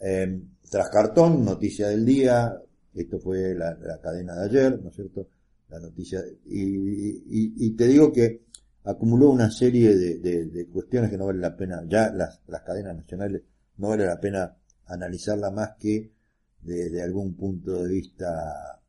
[0.01, 2.61] Eh, tras cartón, noticia del día,
[2.94, 5.28] esto fue la, la cadena de ayer, ¿no es cierto?
[5.68, 8.42] La noticia, y, y- y te digo que
[8.84, 12.62] acumuló una serie de, de- de cuestiones que no vale la pena, ya las, las
[12.62, 13.42] cadenas nacionales
[13.78, 16.11] no vale la pena analizarla más que
[16.61, 18.82] desde algún punto de vista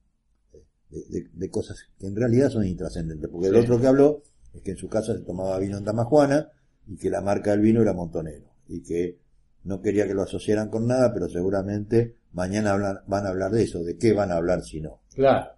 [0.94, 4.24] de, de- de cosas que en realidad son intrascendentes, porque el otro que habló
[4.54, 6.52] es que en su casa se tomaba vino en Damajuana
[6.88, 9.18] y que la marca del vino era Montonero y que
[9.64, 13.64] no quería que lo asociaran con nada, pero seguramente mañana hablan- van a hablar de
[13.64, 15.52] eso, de qué van a hablar si no, Claro.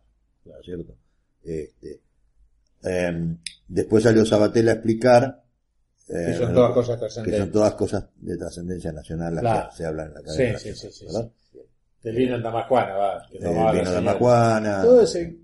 [0.45, 0.95] ¿no es ¿cierto?
[1.43, 2.01] Este,
[2.83, 5.41] em, después salió Sabatel a explicar
[6.07, 9.69] eh, Que son bueno, todas cosas que son todas cosas de trascendencia nacional las Claro.
[9.71, 10.59] que se hablan en la Sí, cadena.
[10.59, 11.05] sí, sí, sí.
[12.05, 13.27] Del vino en Damajuana, va.
[13.31, 14.81] Que tomaba vino.
[14.83, 15.37] Todo ese...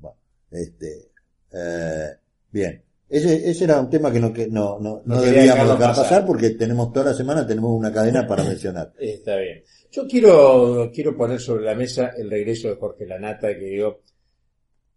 [0.00, 0.16] Bueno,
[0.50, 1.12] este,
[1.52, 2.08] eh,
[2.50, 2.82] bien.
[3.08, 5.78] Ese, ese era un tema que no, que no, no, no No quería debíamos dejar
[5.78, 6.04] pasar.
[6.04, 8.92] pasar porque tenemos toda la semana tenemos una cadena para mencionar.
[8.98, 9.62] Está bien.
[9.92, 14.00] Yo quiero, quiero poner sobre la mesa el regreso de Jorge Lanata, que digo,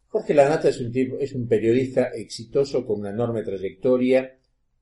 [0.07, 4.39] Jorge Lanata es un tipo, es un periodista exitoso con una enorme trayectoria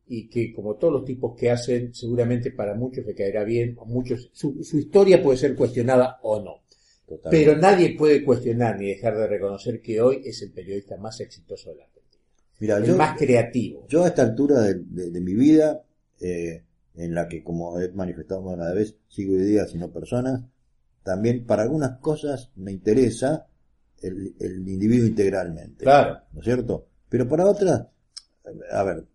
[0.07, 3.85] y que como todos los tipos que hacen, seguramente para muchos le caerá bien, a
[3.85, 6.63] muchos, su, su historia puede ser cuestionada o no.
[7.07, 7.45] Totalmente.
[7.45, 11.69] Pero nadie puede cuestionar ni dejar de reconocer que hoy es el periodista más exitoso
[11.71, 12.23] de la Argentina.
[12.59, 13.85] Mira, El yo, más creativo.
[13.89, 15.83] yo a esta altura de, de- de mi vida,
[16.21, 16.63] eh,
[16.95, 20.41] en la que como he manifestado más de una vez, sigo ideas y no personas,
[21.03, 23.47] también para algunas cosas me interesa
[24.01, 25.83] el, el individuo integralmente.
[25.83, 26.19] Claro.
[26.31, 26.85] ¿no es cierto?
[27.09, 27.85] Pero para otras,
[28.71, 29.05] a ver,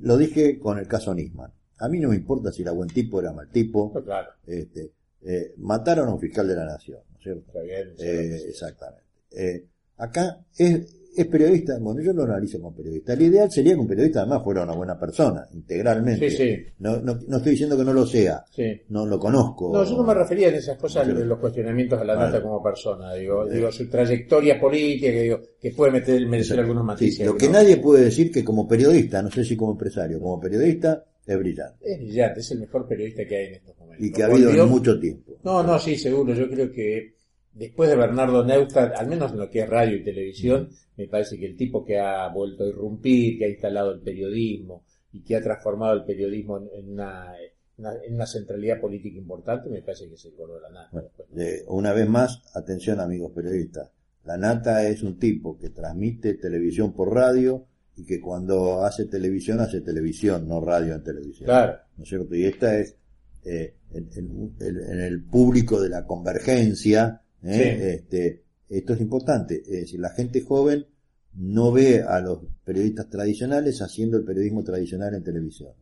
[0.00, 1.52] lo dije con el caso Nisman.
[1.78, 3.92] A mí no me importa si era buen tipo o era mal tipo.
[4.02, 4.30] Claro.
[4.46, 7.44] Este, eh, mataron a un fiscal de la nación, ¿no es cierto?
[7.48, 7.88] Está bien.
[7.94, 9.04] eso Eh, exactamente.
[9.32, 9.66] Eh,
[9.96, 13.12] acá es, es periodista, bueno, yo lo analizo como periodista.
[13.14, 16.30] El ideal sería que un periodista además fuera una buena persona, integralmente.
[16.30, 16.56] Sí, sí.
[16.78, 18.82] No, no, no estoy diciendo que no lo sea, Sí.
[18.88, 19.70] no lo conozco.
[19.72, 22.26] No, yo no me refería en esas cosas, en los cuestionamientos a la Vale.
[22.32, 23.54] nata como persona, digo, Eh.
[23.54, 27.26] digo su trayectoria política, que digo, que puede meter, merecer algunos matices.
[27.26, 31.04] lo que nadie puede decir que como periodista, no sé si como empresario, como periodista,
[31.26, 31.78] es brillante.
[31.92, 34.06] Es brillante, es el mejor periodista que hay en estos momentos.
[34.06, 35.32] Y que ha habido en mucho tiempo.
[35.42, 36.32] No, no, sí, seguro.
[36.34, 37.15] Yo creo que
[37.56, 41.38] después de Bernardo Neustadt, al menos en lo que es radio y televisión, me parece
[41.38, 45.36] que el tipo que ha vuelto a irrumpir, que ha instalado el periodismo y que
[45.36, 47.32] ha transformado el periodismo en, en una,
[47.78, 50.88] una- en una centralidad política importante, me parece que es el gordo de la nata.
[50.92, 53.90] Bueno, eh, una vez más, atención amigos periodistas.
[54.24, 57.64] La Nata es un tipo que transmite televisión por radio
[57.96, 61.46] y que cuando hace televisión hace televisión, no radio en televisión.
[61.46, 61.78] Claro.
[61.96, 62.34] ¿No es cierto?
[62.34, 62.96] Y esta es
[63.44, 64.10] eh, en-
[64.58, 67.22] en el público de la convergencia.
[67.46, 67.76] ¿Eh?
[67.78, 67.84] Sí.
[67.88, 69.62] Este, esto es importante.
[69.64, 70.86] Es decir, la gente joven
[71.34, 75.72] no ve a los periodistas tradicionales haciendo el periodismo tradicional en televisión.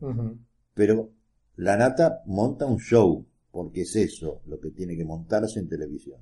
[0.73, 1.11] Pero
[1.55, 6.19] la nata monta un show, porque es eso lo que tiene que montarse en televisión.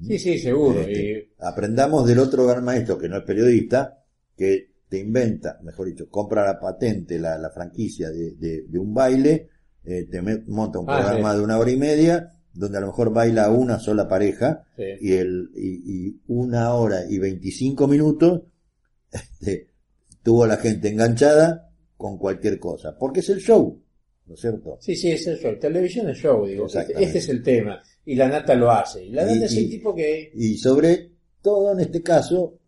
[0.00, 0.80] Sí, sí, seguro.
[0.82, 4.04] Este, y- Aprendamos del otro gran maestro que no es periodista,
[4.36, 8.94] que te inventa, mejor dicho, compra la patente, la, la franquicia de, de- de un
[8.94, 9.48] baile,
[9.84, 11.38] eh, te monta un Ah, programa sí.
[11.38, 14.82] de una hora y media, donde a lo mejor baila una sola pareja, sí.
[15.00, 18.42] y, el, y, y una hora y 25 minutos
[19.12, 19.68] este,
[20.22, 23.80] tuvo a la gente enganchada con cualquier cosa, porque es el show,
[24.26, 24.76] ¿no es cierto?
[24.80, 25.58] Sí, sí, es el show.
[25.58, 26.66] Televisión es show, digo.
[26.66, 27.82] Este, este es el tema.
[28.04, 29.04] Y la nata lo hace.
[29.04, 30.30] Y la Y- nata es el y- tipo que...
[30.34, 32.58] Y sobre todo en este caso,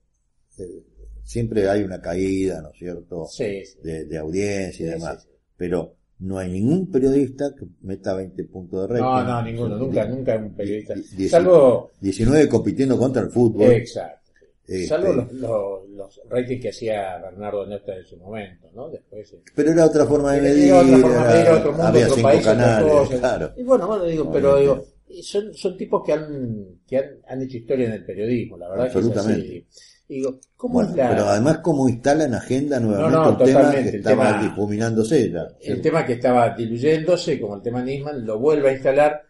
[0.59, 0.85] eh,
[1.23, 3.79] siempre hay una caída, ¿no es cierto?, Sí, sí.
[3.83, 8.87] de, de audiencia y demás, pero no hay ningún periodista que meta 20 puntos de
[8.95, 9.03] rating.
[9.05, 9.77] No, no, ninguno.
[9.79, 10.95] Nunca, nunca un periodista.
[10.95, 11.91] Die- die- Salvo...
[12.01, 13.71] 19 compitiendo contra el fútbol.
[13.73, 14.19] Exacto.
[14.67, 18.89] Este, Salvo los, los, los ratings que hacía Bernardo Neustadt en su momento, ¿no?
[18.89, 19.33] Después...
[19.33, 21.87] eh, Pero era otra forma de Era medir, otra forma de era- medir, otro mundo,
[21.89, 23.53] había otro cinco país, canales, claro.
[23.57, 24.85] Y bueno, bueno, digo, pero digo,
[25.23, 28.85] son, son tipos que han, que han, han hecho historia en el periodismo, la verdad
[28.85, 29.47] que es Absolutamente.
[29.49, 29.67] así.
[30.11, 31.09] Y digo, ¿cómo Bueno, es la...
[31.11, 34.43] pero además como instala en agenda nuevamente No, no, un tema que el estaba tema-
[34.43, 35.47] difuminándose ya.
[35.61, 39.23] el tema que estaba diluyéndose, como el tema Nisman, lo vuelve a instalar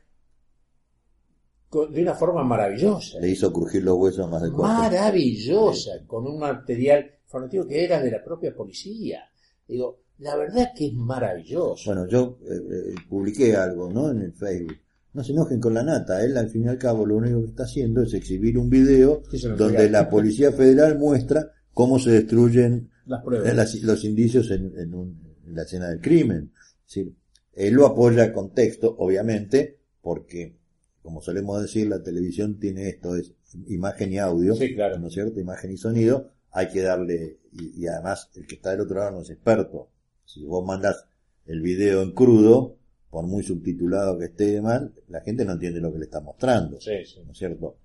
[1.91, 3.19] de una forma maravillosa.
[3.21, 4.83] Le hizo crujir los huesos a más de cuatro.
[4.83, 9.21] Maravillosa, con un material informativo que era de la propia policía.
[9.69, 11.91] Digo, la verdad que es maravilloso.
[11.93, 14.11] Bueno, yo eh, eh, publiqué algo, ¿no?
[14.11, 14.79] En el Facebook.
[15.13, 16.25] No se enojen con la nata.
[16.25, 19.23] Él, al fin y al cabo, lo único que está haciendo es exhibir un video
[19.57, 23.55] donde la Policía Federal muestra cómo se destruyen Las pruebas.
[23.57, 26.53] las- los indicios en, en un- en la escena del crimen.
[26.87, 27.15] Es decir,
[27.55, 30.57] él lo apoya con texto, obviamente, porque,
[31.03, 33.33] como solemos decir, la televisión tiene esto, es
[33.67, 34.99] imagen y audio, Sí, claro.
[35.01, 35.41] ¿no es cierto?
[35.41, 39.11] Imagen y sonido, hay que darle, y, y además el que está del otro lado
[39.13, 39.89] no es experto.
[40.25, 41.05] Si vos mandas
[41.47, 42.77] el video en crudo,
[43.11, 46.81] por muy subtitulado que esté mal, la gente no entiende lo que le está mostrando.
[46.81, 47.21] Sí, sí.
[47.25, 47.77] ¿no es cierto?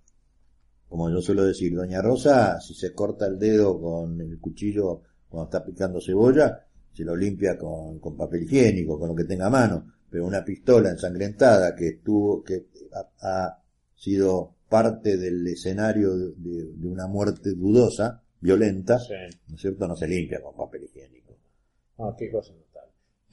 [0.88, 5.46] Como yo suelo decir, Doña Rosa, si se corta el dedo con el cuchillo cuando
[5.46, 9.50] está picando cebolla, se lo limpia con, con papel higiénico, con lo que tenga a
[9.50, 9.92] mano.
[10.10, 13.10] Pero una pistola ensangrentada que estuvo, que ha,
[13.48, 13.64] ha
[13.96, 19.14] sido parte del escenario de, de- de una muerte dudosa, violenta, Sí.
[19.48, 19.88] ¿no es cierto?
[19.88, 21.36] No se limpia con papel higiénico.
[21.98, 22.54] Ah, qué cosa.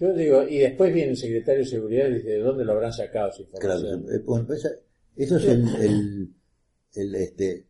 [0.03, 2.93] Yo digo, y después viene el secretario de seguridad y dice, ¿de dónde lo habrán
[2.93, 4.05] sacado esa Claro, información?
[4.13, 4.69] eh, bueno, pues,
[5.15, 6.35] eso es el, el,
[6.95, 7.67] el, este,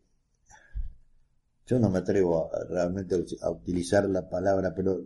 [1.66, 5.04] yo no me atrevo a, realmente a utilizar la palabra, pero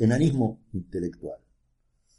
[0.00, 1.38] enanismo intelectual.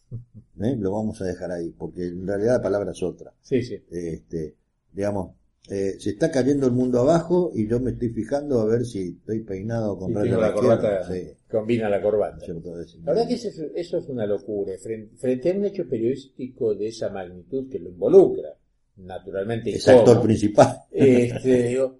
[0.62, 0.78] ¿Eh?
[0.80, 3.34] Lo vamos a dejar ahí, porque en realidad la palabra es otra.
[3.42, 3.84] Sí, sí.
[3.92, 4.56] Este,
[4.94, 5.36] digamos,
[5.70, 9.18] eh, se está cayendo el mundo abajo y yo me estoy fijando a ver si
[9.20, 12.46] estoy peinado con Sí, raya la corbata, Sí, combina la corbata.
[12.48, 14.74] La verdad que eso, es- eso es una locura.
[14.82, 18.58] Frente, frente a un hecho periodístico de esa magnitud que lo involucra,
[18.98, 20.78] naturalmente, es actor principal.
[20.92, 22.00] este, digo,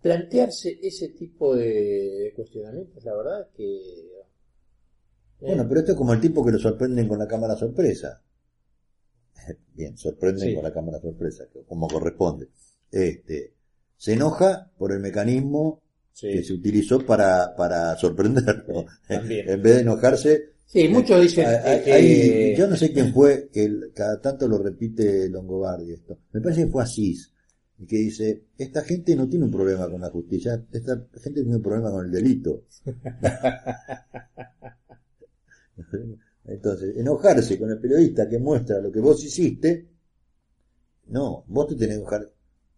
[0.00, 3.76] plantearse ese tipo de, de cuestionamientos, la verdad que...
[3.80, 4.24] eh,
[5.40, 8.22] Bueno, pero esto es como el tipo que lo sorprenden con la cámara sorpresa.
[9.74, 10.54] Bien, sorprenden Sí.
[10.54, 12.48] con la cámara sorpresa, como corresponde.
[12.90, 13.54] Este,
[13.96, 15.81] se enoja por el mecanismo
[16.12, 16.28] sí.
[16.32, 18.86] que se utilizó para, para sorprenderlo.
[19.08, 19.48] También.
[19.50, 20.52] en vez de enojarse.
[20.66, 21.92] Sí, muchos dicen hay- que...
[21.92, 26.18] hay- yo no sé quién fue, que el- cada tanto lo repite Longobardi esto.
[26.32, 27.30] Me parece que fue Asís,
[27.78, 31.56] y que dice, esta gente no tiene un problema con la justicia, esta gente tiene
[31.56, 32.64] un problema con el delito.
[36.44, 39.88] Entonces, enojarse con el periodista que muestra lo que vos hiciste,
[41.08, 42.30] no, vos te tenés que enojar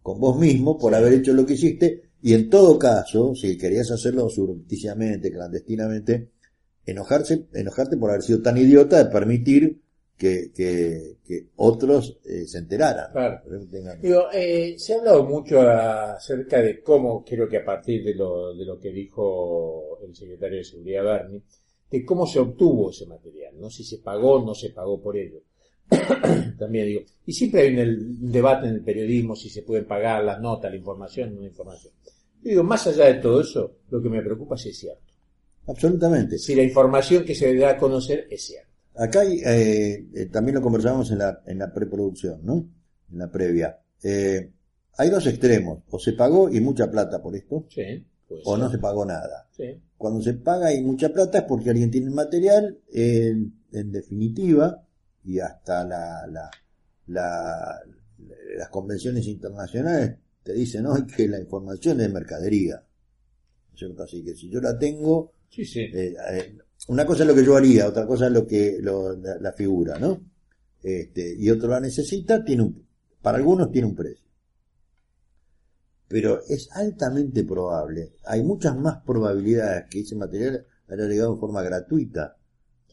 [0.03, 3.91] con vos mismo por haber hecho lo que hiciste, y en todo caso, si querías
[3.91, 6.31] hacerlo surrepticiamente, clandestinamente,
[6.87, 9.81] enojarse, enojarte por haber sido tan idiota de permitir
[10.17, 13.13] que, que, que otros eh, se enteraran.
[13.13, 13.43] Claro.
[13.71, 18.15] Tengan- Digo, eh, se ha hablado mucho acerca de cómo, creo que a partir de
[18.15, 21.43] lo, de lo que dijo el secretario de Seguridad Berni,
[21.91, 23.69] de cómo se obtuvo ese material, ¿no?
[23.71, 25.41] Si se pagó o no se pagó por ello.
[26.59, 30.41] También digo, y siempre hay un debate en el periodismo si se pueden pagar las
[30.41, 31.93] notas, la información, no la información.
[32.45, 35.01] Yo digo, más allá de todo eso, lo que me preocupa es si es cierto.
[35.67, 36.39] Absolutamente.
[36.39, 38.69] Si la información que se da a conocer es cierta.
[38.97, 42.69] Acá hay, eh, eh, también lo conversábamos en la, en la preproducción, ¿no?
[43.11, 43.81] En la previa.
[44.03, 44.51] Eh,
[44.99, 45.81] hay dos extremos.
[45.91, 49.49] O se pagó y mucha plata por esto, Sí, pues, o no se pagó nada.
[49.51, 49.81] sí.
[49.97, 54.85] Cuando se paga y mucha plata es porque alguien tiene el material, en, en definitiva,
[55.25, 56.51] y hasta la, la,
[57.07, 57.81] la-
[58.59, 62.77] las convenciones internacionales te dicen hoy que la información es mercadería.
[62.77, 64.05] ¿No es ¿Cierto?
[64.05, 65.81] Así que si yo la tengo, Sí, sí.
[65.81, 69.17] eh, eh, una cosa es lo que yo haría, otra cosa es lo que lo-
[69.17, 70.21] la, la figura, ¿no?
[70.83, 72.87] Este, y otro la necesita, tiene un,
[73.23, 74.25] para algunos tiene un precio.
[76.09, 81.63] Pero es altamente probable, hay muchas más probabilidades que ese material haya llegado en forma
[81.63, 82.37] gratuita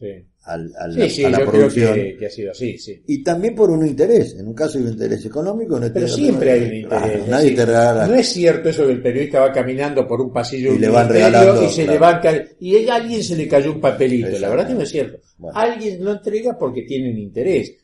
[0.01, 0.07] Sí,
[0.45, 1.93] al, al- sí, sí, a la yo creo producción.
[1.93, 3.03] que, que ha sido así, sí.
[3.05, 6.07] Y también por un interés, en un caso hay un interés económico, en este Pero
[6.07, 7.27] siempre hay un interés.
[7.27, 8.07] Nadie decir, te regala.
[8.07, 10.89] No es cierto eso que el periodista va caminando por un pasillo Y un le
[10.89, 11.91] van regalando, y se claro.
[11.93, 14.39] le van y a alguien se le cayó un papelito.
[14.39, 15.19] La verdad que no es cierto.
[15.37, 15.55] Bueno.
[15.59, 17.75] Alguien lo entrega porque tiene un interés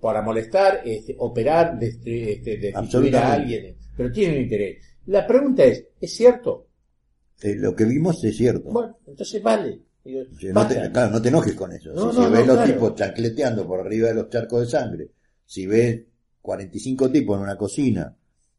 [0.00, 4.78] para molestar, este, operar, destru- este, destituir a alguien, pero tiene un interés.
[5.06, 6.68] La pregunta es, ¿es cierto?
[7.42, 8.70] Eh, lo que vimos es cierto.
[8.70, 9.80] Bueno, entonces vale.
[10.04, 10.22] Digo,
[10.54, 11.92] no te, claro, no te enojes con eso.
[11.92, 12.72] No, si no, si ves los claro.
[12.72, 15.10] tipos chancleteando por arriba de los charcos de sangre,
[15.44, 16.00] si ves
[16.40, 18.16] 45 tipos en una cocina,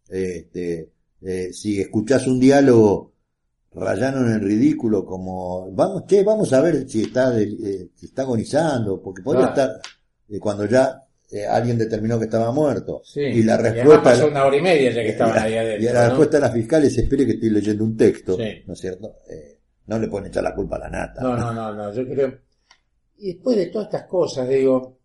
[0.10, 3.14] este, eh, si escuchás un diálogo
[3.74, 8.24] rayando en el ridículo como, vamos, che, vamos a ver si está, eh, si está
[8.24, 9.72] agonizando, porque podría Claro.
[9.74, 9.82] estar
[10.30, 13.02] eh, cuando ya eh, alguien determinó que estaba muerto.
[13.06, 13.22] Sí.
[13.22, 14.04] Y la respuesta...
[14.04, 15.82] pasó una hora y media ya que estaban y la- ahí adentro.
[15.90, 16.08] y la ¿no?
[16.10, 18.44] respuesta de la fiscal es espere que estoy leyendo un texto, Sí.
[18.68, 19.16] ¿no es cierto?
[19.30, 19.60] Eh,
[19.92, 21.22] no le pueden echar la culpa a la nata.
[21.22, 22.40] No, no, no, no, yo creo.
[23.18, 24.98] Y después de todas estas cosas, digo,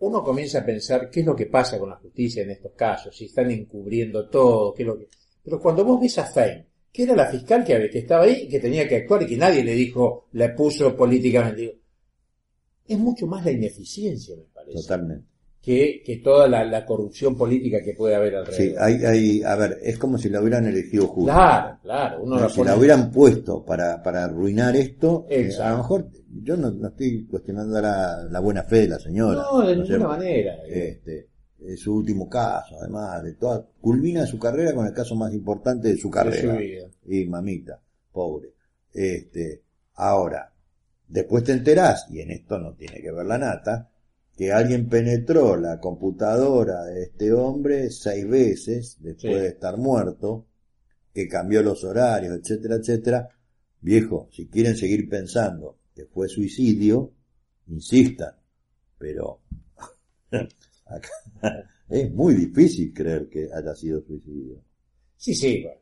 [0.00, 3.16] uno comienza a pensar qué es lo que pasa con la justicia en estos casos,
[3.16, 5.08] si están encubriendo todo, qué es lo que.
[5.44, 8.58] Pero cuando vos ves a Fein, que era la fiscal que, que estaba ahí, que
[8.58, 11.74] tenía que actuar y que nadie le dijo, le puso políticamente, digo,
[12.88, 15.28] es mucho más la ineficiencia, me parece, Totalmente.
[15.64, 18.54] Que, que toda la, la corrupción política que puede haber alrededor.
[18.60, 21.32] Sí, hay, hay, a ver, es como si la hubieran elegido justo.
[21.32, 25.70] Claro, claro, uno la si pone- la hubieran puesto para, para arruinar esto, eh, a
[25.70, 26.08] lo mejor
[26.42, 29.40] yo no, no estoy cuestionando la, la buena fe de la señora.
[29.42, 30.54] No, de ¿no ninguna manera.
[30.68, 31.28] Este,
[31.66, 35.88] es su último caso, además de toda, culmina su carrera con el caso más importante
[35.88, 36.52] de su carrera.
[36.52, 36.86] su vida.
[37.06, 37.80] Y mamita,
[38.12, 38.52] pobre.
[38.92, 39.62] Este,
[39.94, 40.52] ahora,
[41.08, 43.88] después te enterás, y en esto no tiene que ver la nata,
[44.36, 49.40] que alguien penetró la computadora de este hombre seis veces después Sí.
[49.40, 50.46] de estar muerto,
[51.12, 53.28] que cambió los horarios, etcétera, etcétera.
[53.80, 57.12] Viejo, si quieren seguir pensando que fue suicidio,
[57.68, 58.34] insistan,
[58.98, 59.40] pero
[60.86, 61.08] acá
[61.88, 64.60] es muy difícil creer que haya sido suicidio.
[65.16, 65.80] Sí, sí, bueno.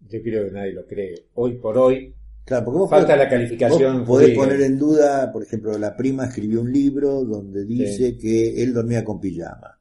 [0.00, 1.26] Yo creo que nadie lo cree.
[1.34, 2.14] Hoy por hoy,
[2.48, 4.40] Claro, porque vos Falta podés- la calificación podés jurídica.
[4.44, 9.04] poner en duda, por ejemplo, la prima escribió un libro donde dice que él dormía
[9.04, 9.78] con pijama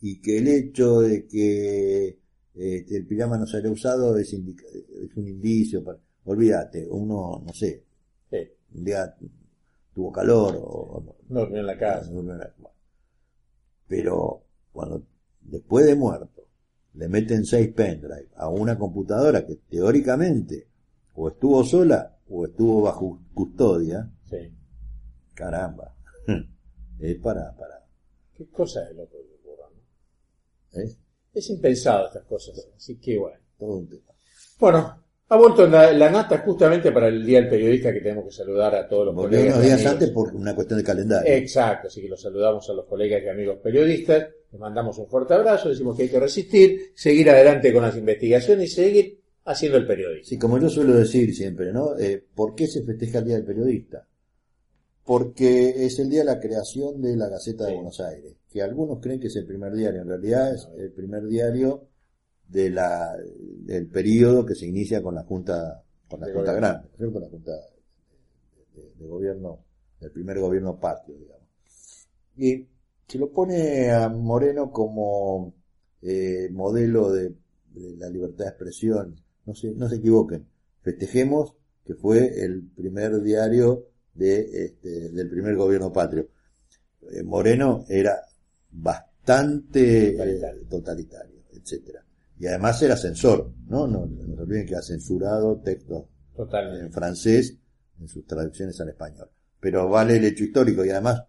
[0.00, 2.18] y que el hecho de que
[2.54, 5.84] este, el pijama no se haya usado es, indica- es un indicio.
[5.84, 7.82] Para, olvídate, uno, no sé,
[8.30, 8.38] Sí,
[8.74, 9.14] un día
[9.94, 12.10] tuvo calor o, no durmió en la casa.
[12.10, 12.44] no, bueno.
[13.88, 14.42] Pero
[14.72, 15.02] cuando
[15.42, 16.46] después de muerto
[16.94, 20.66] le meten seis pendrive a una computadora que teóricamente
[21.16, 24.52] o estuvo sola o estuvo bajo custodia, Sí.
[25.34, 25.94] caramba,
[27.00, 27.84] es para, para,
[28.34, 30.82] Qué cosa de loco que ocurra, ¿no?
[31.32, 33.38] es impensado estas cosas, así que bueno.
[33.58, 34.12] todo un tema.
[34.58, 38.30] Bueno, ha vuelto la, la nata justamente para el Día del Periodista que tenemos que
[38.32, 39.54] saludar a todos los Volvió colegas.
[39.56, 39.92] unos días amigos.
[39.92, 41.32] antes por una cuestión de calendario.
[41.34, 45.34] Exacto, así que los saludamos a los colegas y amigos periodistas, les mandamos un fuerte
[45.34, 49.86] abrazo, decimos que hay que resistir, seguir adelante con las investigaciones y seguir haciendo el
[49.86, 50.28] periodismo.
[50.28, 51.96] Sí, como yo suelo decir siempre, ¿no?
[51.98, 54.06] Eh, ¿Por qué se festeja el Día del Periodista?
[55.04, 57.74] Porque es el día de la creación de la Gaceta de.
[57.76, 61.24] Buenos Aires, que algunos creen que es el primer diario, en realidad es el primer
[61.26, 61.88] diario
[62.48, 66.52] de la, del periodo que se inicia con la Junta, con la De Junta.
[66.54, 67.20] Grande, ¿no es cierto?
[67.20, 67.52] La Junta
[68.74, 69.64] de, de- de gobierno,
[70.00, 71.46] del primer gobierno patrio, digamos.
[72.36, 72.66] Y
[73.08, 75.54] se lo pone a Moreno como
[76.02, 77.34] eh, modelo de,
[77.72, 79.16] de la libertad de expresión.
[79.46, 80.46] No se, no se equivoquen.
[80.82, 86.28] Festejemos que fue el primer diario de, este, del primer gobierno patrio.
[87.10, 88.16] Eh, Moreno era
[88.70, 90.62] bastante eh, Totalitario.
[90.68, 92.04] totalitario, etcétera.
[92.38, 93.86] Y además era censor, ¿no?
[93.86, 96.90] No, no se olviden que ha censurado textos en Totalmente.
[96.92, 97.56] francés
[97.98, 99.30] en sus traducciones al español.
[99.60, 101.22] Pero vale el hecho histórico y además,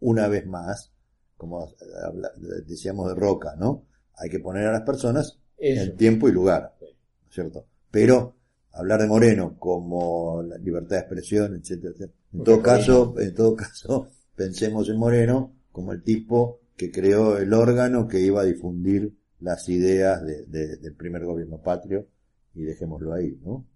[0.00, 0.92] una vez más,
[1.36, 1.68] como
[2.02, 2.32] habla-
[2.66, 3.84] decíamos de Roca, ¿no?
[4.14, 5.82] Hay que poner a las personas Eso.
[5.82, 6.86] en tiempo y lugar, Sí.
[6.86, 6.95] ¿no es
[7.30, 7.66] ¿cierto?
[7.90, 8.34] Pero
[8.72, 12.12] hablar de Moreno como la libertad de expresión, etcétera, etcétera.
[12.32, 17.38] En Porque todo caso, en todo caso, pensemos en Moreno como el tipo que creó
[17.38, 22.06] el órgano que iba a difundir las ideas de- de- del primer gobierno patrio
[22.54, 23.66] y dejémoslo ahí, ¿no?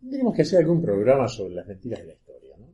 [0.00, 2.66] Tendríamos que hacer algún programa sobre las mentiras de la historia, ¿no?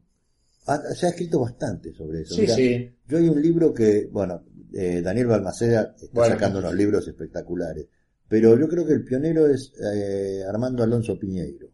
[0.66, 2.35] Ah, se ha escrito bastante sobre eso.
[2.35, 2.91] Sí, Mirá, sí.
[3.09, 7.87] Yo hay un libro que, bueno, eh, Daniel Balmaceda está Bueno, sacando unos libros espectaculares,
[8.29, 11.68] pero yo creo que el pionero es eh, Armando Alonso Piñeiro.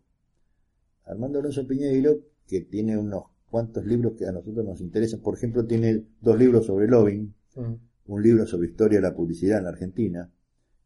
[1.05, 5.20] Armando Alonso Piñeiro, que tiene unos cuantos libros que a nosotros nos interesan.
[5.20, 7.74] Por ejemplo, tiene dos libros sobre lobbying, Mm.
[8.07, 10.30] un libro sobre historia de la publicidad en la Argentina,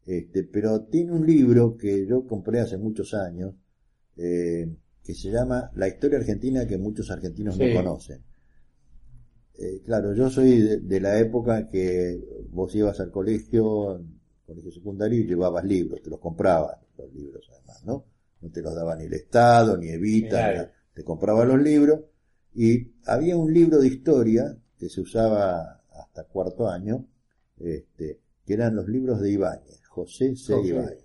[0.07, 3.53] este, pero tiene un libro que yo compré hace muchos años,
[4.17, 4.67] eh,
[5.03, 7.65] que se llama La historia argentina que muchos argentinos Sí.
[7.67, 8.21] no conocen.
[9.57, 14.03] Eh, claro, yo soy de, de la época que vos ibas al colegio,
[14.45, 18.05] colegio secundario, y llevabas libros, te los comprabas, los libros además, ¿no?
[18.41, 22.01] No te los daba ni el Estado, ni Evita, Ni te comprabas los libros,
[22.53, 27.05] y había un libro de historia que se usaba hasta cuarto año,
[27.59, 30.53] este, que eran los libros de Ibáñez, José C.
[30.61, 31.03] Ibáñez.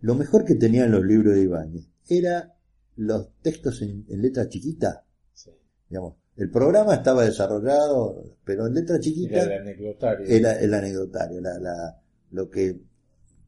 [0.00, 2.54] Lo mejor que tenían los libros de Ibáñez era
[2.96, 5.50] los textos en, en letra chiquita, Sí.
[5.88, 6.16] digamos.
[6.36, 10.26] El programa estaba desarrollado, pero en letra chiquita Era el anecdotario.
[10.26, 12.80] era el anecdotario, la, la, lo que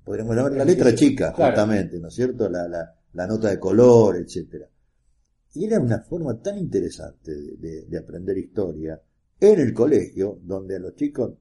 [0.04, 1.52] podríamos llamar la letra chica, Claro.
[1.52, 2.48] justamente, ¿no es cierto?
[2.50, 4.68] La, la, la nota de color, etcétera.
[5.54, 9.00] Y era una forma tan interesante de, de- de aprender historia
[9.40, 11.32] en el colegio, donde a los chicos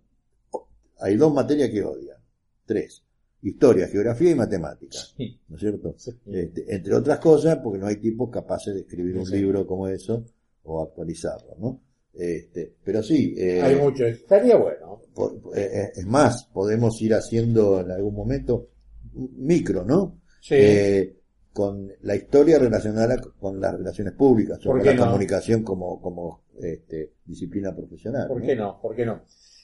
[0.99, 2.17] hay dos materias que odian,
[2.65, 3.03] tres,
[3.41, 5.37] historia, geografía y matemáticas, Sí.
[5.49, 5.93] ¿no es cierto?
[5.97, 6.11] Sí.
[6.31, 10.23] Este, entre otras cosas, porque no hay tipos capaces de escribir un libro como eso
[10.63, 11.81] o actualizarlo, ¿no?
[12.13, 14.05] Este, pero sí, eh, Hay mucho.
[14.05, 15.01] Estaría bueno.
[15.15, 18.69] por- eh, es más, podemos ir haciendo en algún momento
[19.15, 20.19] un micro, ¿no?
[20.41, 20.55] Sí.
[20.57, 21.15] Eh,
[21.51, 25.05] con la historia relacionada con las relaciones públicas, ¿Por sobre la no?
[25.05, 28.27] comunicación como, como este, disciplina profesional.
[28.27, 28.45] ¿Por ¿no?
[28.47, 28.79] qué no?
[28.81, 29.21] ¿Por qué no?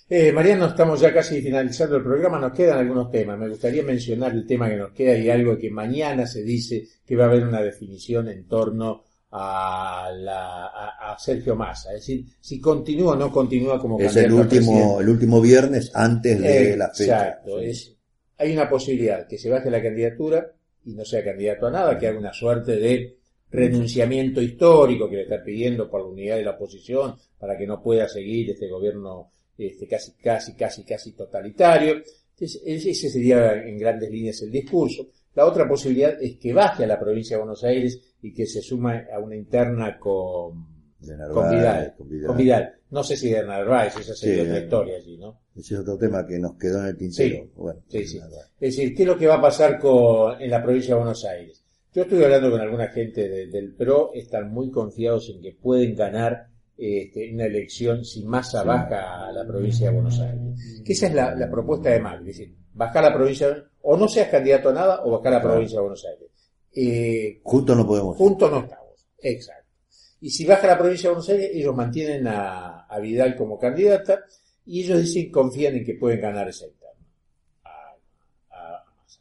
[0.07, 3.37] Eh, Mariano, estamos ya casi finalizando el programa, nos quedan algunos temas.
[3.37, 7.15] Me gustaría mencionar el tema que nos queda y algo que mañana se dice que
[7.15, 11.89] va a haber una definición en torno a, la, a, a Sergio Massa.
[11.93, 15.03] Es decir, si continúa o no continúa como Es el candidato a último, presidente.
[15.03, 17.03] el último viernes antes de la fecha.
[17.27, 17.59] Exacto.
[17.59, 17.95] Es-
[18.37, 20.49] hay una posibilidad que se baje la candidatura
[20.85, 23.17] y no sea candidato a nada, que haga una suerte de
[23.51, 27.81] renunciamiento histórico que le está pidiendo por la unidad de la oposición para que no
[27.83, 31.95] pueda seguir este gobierno este, casi, casi, casi, casi totalitario.
[32.39, 35.07] Entonces, ese sería en grandes líneas el discurso.
[35.35, 38.61] La otra posibilidad es que baje a la provincia de Buenos Aires y que se
[38.61, 40.67] suma a una interna con,
[41.01, 41.93] Narváez, con Vidal.
[41.97, 42.27] con Vidal.
[42.27, 42.73] Con Vidal.
[42.91, 45.39] No sé si de Narváez, esa sería Sí, otra historia allí, ¿no?
[45.55, 47.43] Ese es otro tema que nos quedó en el tintero.
[47.45, 47.51] Sí.
[47.55, 47.97] Bueno, Sí.
[47.99, 51.23] Es decir, ¿qué es lo que va a pasar con, en la provincia de Buenos
[51.25, 51.63] Aires?
[51.93, 55.95] Yo estuve hablando con alguna gente de- del PRO, están muy confiados en que pueden
[55.95, 56.47] ganar
[56.79, 60.81] este, una elección si Massa baja a la provincia de Buenos Aires.
[60.85, 64.07] Que esa es la, la propuesta de Macri, es decir, bajar la provincia, o no
[64.07, 66.29] seas candidato a nada, o bajar la provincia de Buenos Aires.
[66.73, 68.15] Eh, Juntos no podemos.
[68.15, 69.05] juntos no estamos.
[69.21, 69.69] Exacto.
[70.21, 74.23] Y si baja la provincia de Buenos Aires, ellos mantienen a, a Vidal como candidata
[74.65, 76.79] y ellos dicen confían en que pueden ganar esa interna.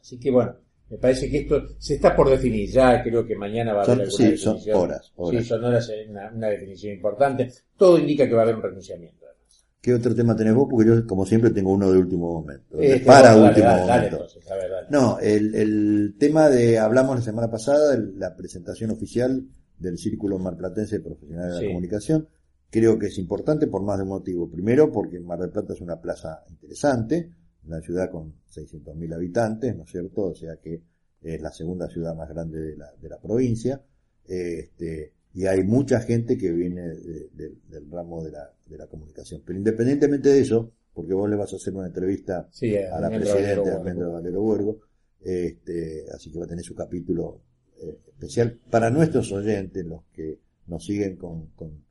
[0.01, 0.55] Así que bueno,
[0.89, 2.69] me parece que esto se está por definir.
[2.69, 5.43] Ya creo que mañana va a haber Son- alguna sí, son horas, horas.
[5.43, 7.51] Sí, son horas, una, una definición importante.
[7.77, 9.25] Todo indica que va a haber un renunciamiento.
[9.25, 9.65] además.
[9.81, 10.67] ¿Qué otro tema tenés vos?
[10.69, 12.79] Porque yo, como siempre, tengo uno de último momento.
[12.79, 14.15] Este, para dale, último dale, dale, momento.
[14.17, 14.71] entonces, ver.
[14.89, 19.45] No, el, el tema de, hablamos la semana pasada, la presentación oficial
[19.77, 22.27] del Círculo Marplatense de Profesionales de la Comunicación.
[22.71, 24.49] Creo que es importante por más de un motivo.
[24.49, 27.31] Primero, porque Mar del Plata es una plaza interesante,
[27.69, 30.23] una ciudad con 600.000 habitantes, ¿no es cierto?
[30.25, 30.81] O sea que
[31.21, 33.81] es la segunda ciudad más grande de la, de la provincia.
[34.25, 38.87] Este, y hay mucha gente que viene de- de- del ramo de la, de la
[38.87, 39.41] comunicación.
[39.45, 43.09] Pero independientemente de eso, porque vos le vas a hacer una entrevista Sí, a la
[43.21, 44.07] presidenta Almendra.
[44.07, 44.79] Valero Huergo,
[45.21, 47.41] este, así que va a tener su capítulo
[47.81, 51.83] eh, especial para nuestros oyentes, los que nos siguen con, con,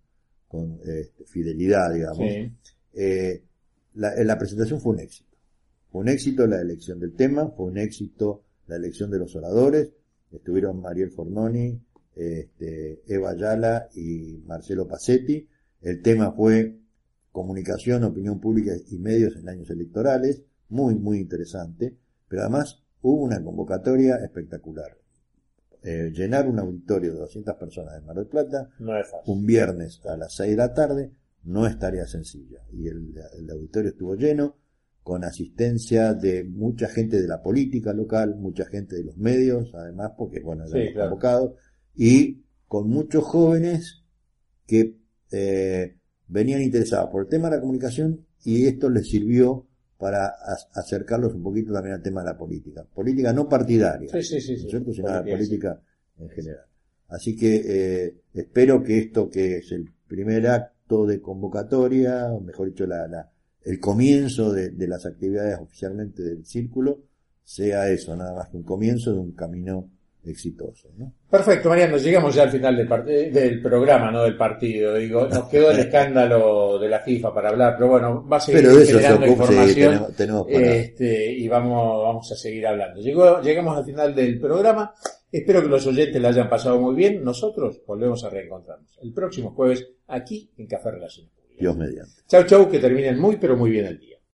[0.48, 2.18] con, este, fidelidad, digamos.
[2.18, 2.52] Sí.
[2.94, 3.42] Eh,
[3.94, 5.27] la, eh, la presentación fue un éxito.
[5.90, 9.92] Fue un éxito la elección del tema, fue un éxito la elección de los oradores.
[10.30, 11.80] Estuvieron Mariel Fornoni,
[12.14, 15.48] este, Eva Ayala y Marcelo Pacetti.
[15.80, 16.78] El tema fue
[17.32, 20.42] comunicación, opinión pública y medios en años electorales.
[20.68, 21.96] Muy, muy interesante.
[22.28, 24.98] Pero además hubo una convocatoria espectacular.
[25.82, 28.94] Eh, llenar un auditorio de 200 personas de Mar del Plata No
[29.26, 31.12] un viernes a las 6 de la tarde
[31.44, 32.60] no es tarea sencilla.
[32.72, 34.56] Y el, el auditorio estuvo lleno,
[35.08, 40.12] con asistencia de mucha gente de la política local, mucha gente de los medios, además,
[40.18, 41.08] porque, bueno, Sí, eran claro.
[41.08, 41.52] convocados,
[41.96, 44.02] y con muchos jóvenes
[44.66, 44.96] que
[45.32, 45.96] eh,
[46.26, 50.26] venían interesados por el tema de la comunicación y esto les sirvió para
[50.74, 52.84] acercarlos un poquito también al tema de la política.
[52.94, 54.64] Política no partidaria, Sí, sí, sí, ¿no sí.
[54.66, 54.92] es cierto?
[54.92, 55.36] sino la Política,
[55.74, 55.82] política
[56.18, 56.64] en general.
[57.08, 57.62] Así que
[58.04, 63.08] eh, espero que esto que es el primer acto de convocatoria, o mejor dicho, la,
[63.08, 63.30] la-
[63.64, 67.00] el comienzo de, de las actividades oficialmente del círculo,
[67.42, 69.88] sea eso, nada más que un comienzo de un camino
[70.24, 70.88] exitoso.
[70.96, 71.12] ¿no?
[71.30, 74.94] Perfecto, Mariano, llegamos ya al final del, eh, del programa, no del partido.
[74.94, 78.62] Digo, nos quedó el escándalo de la FIFA para hablar, pero bueno, va a seguir
[78.62, 80.74] Pero eso generando sí, información tenemos, tenemos para...
[80.74, 83.00] este, y vamos, vamos a seguir hablando.
[83.00, 84.92] Llegó, llegamos al final del programa.
[85.30, 87.22] Espero que los oyentes la hayan pasado muy bien.
[87.22, 91.37] Nosotros volvemos a reencontrarnos el próximo jueves aquí en Café Relaciones.
[91.58, 92.22] Dios mediante.
[92.28, 94.17] Chau, chau, que terminen muy, pero muy bien el día.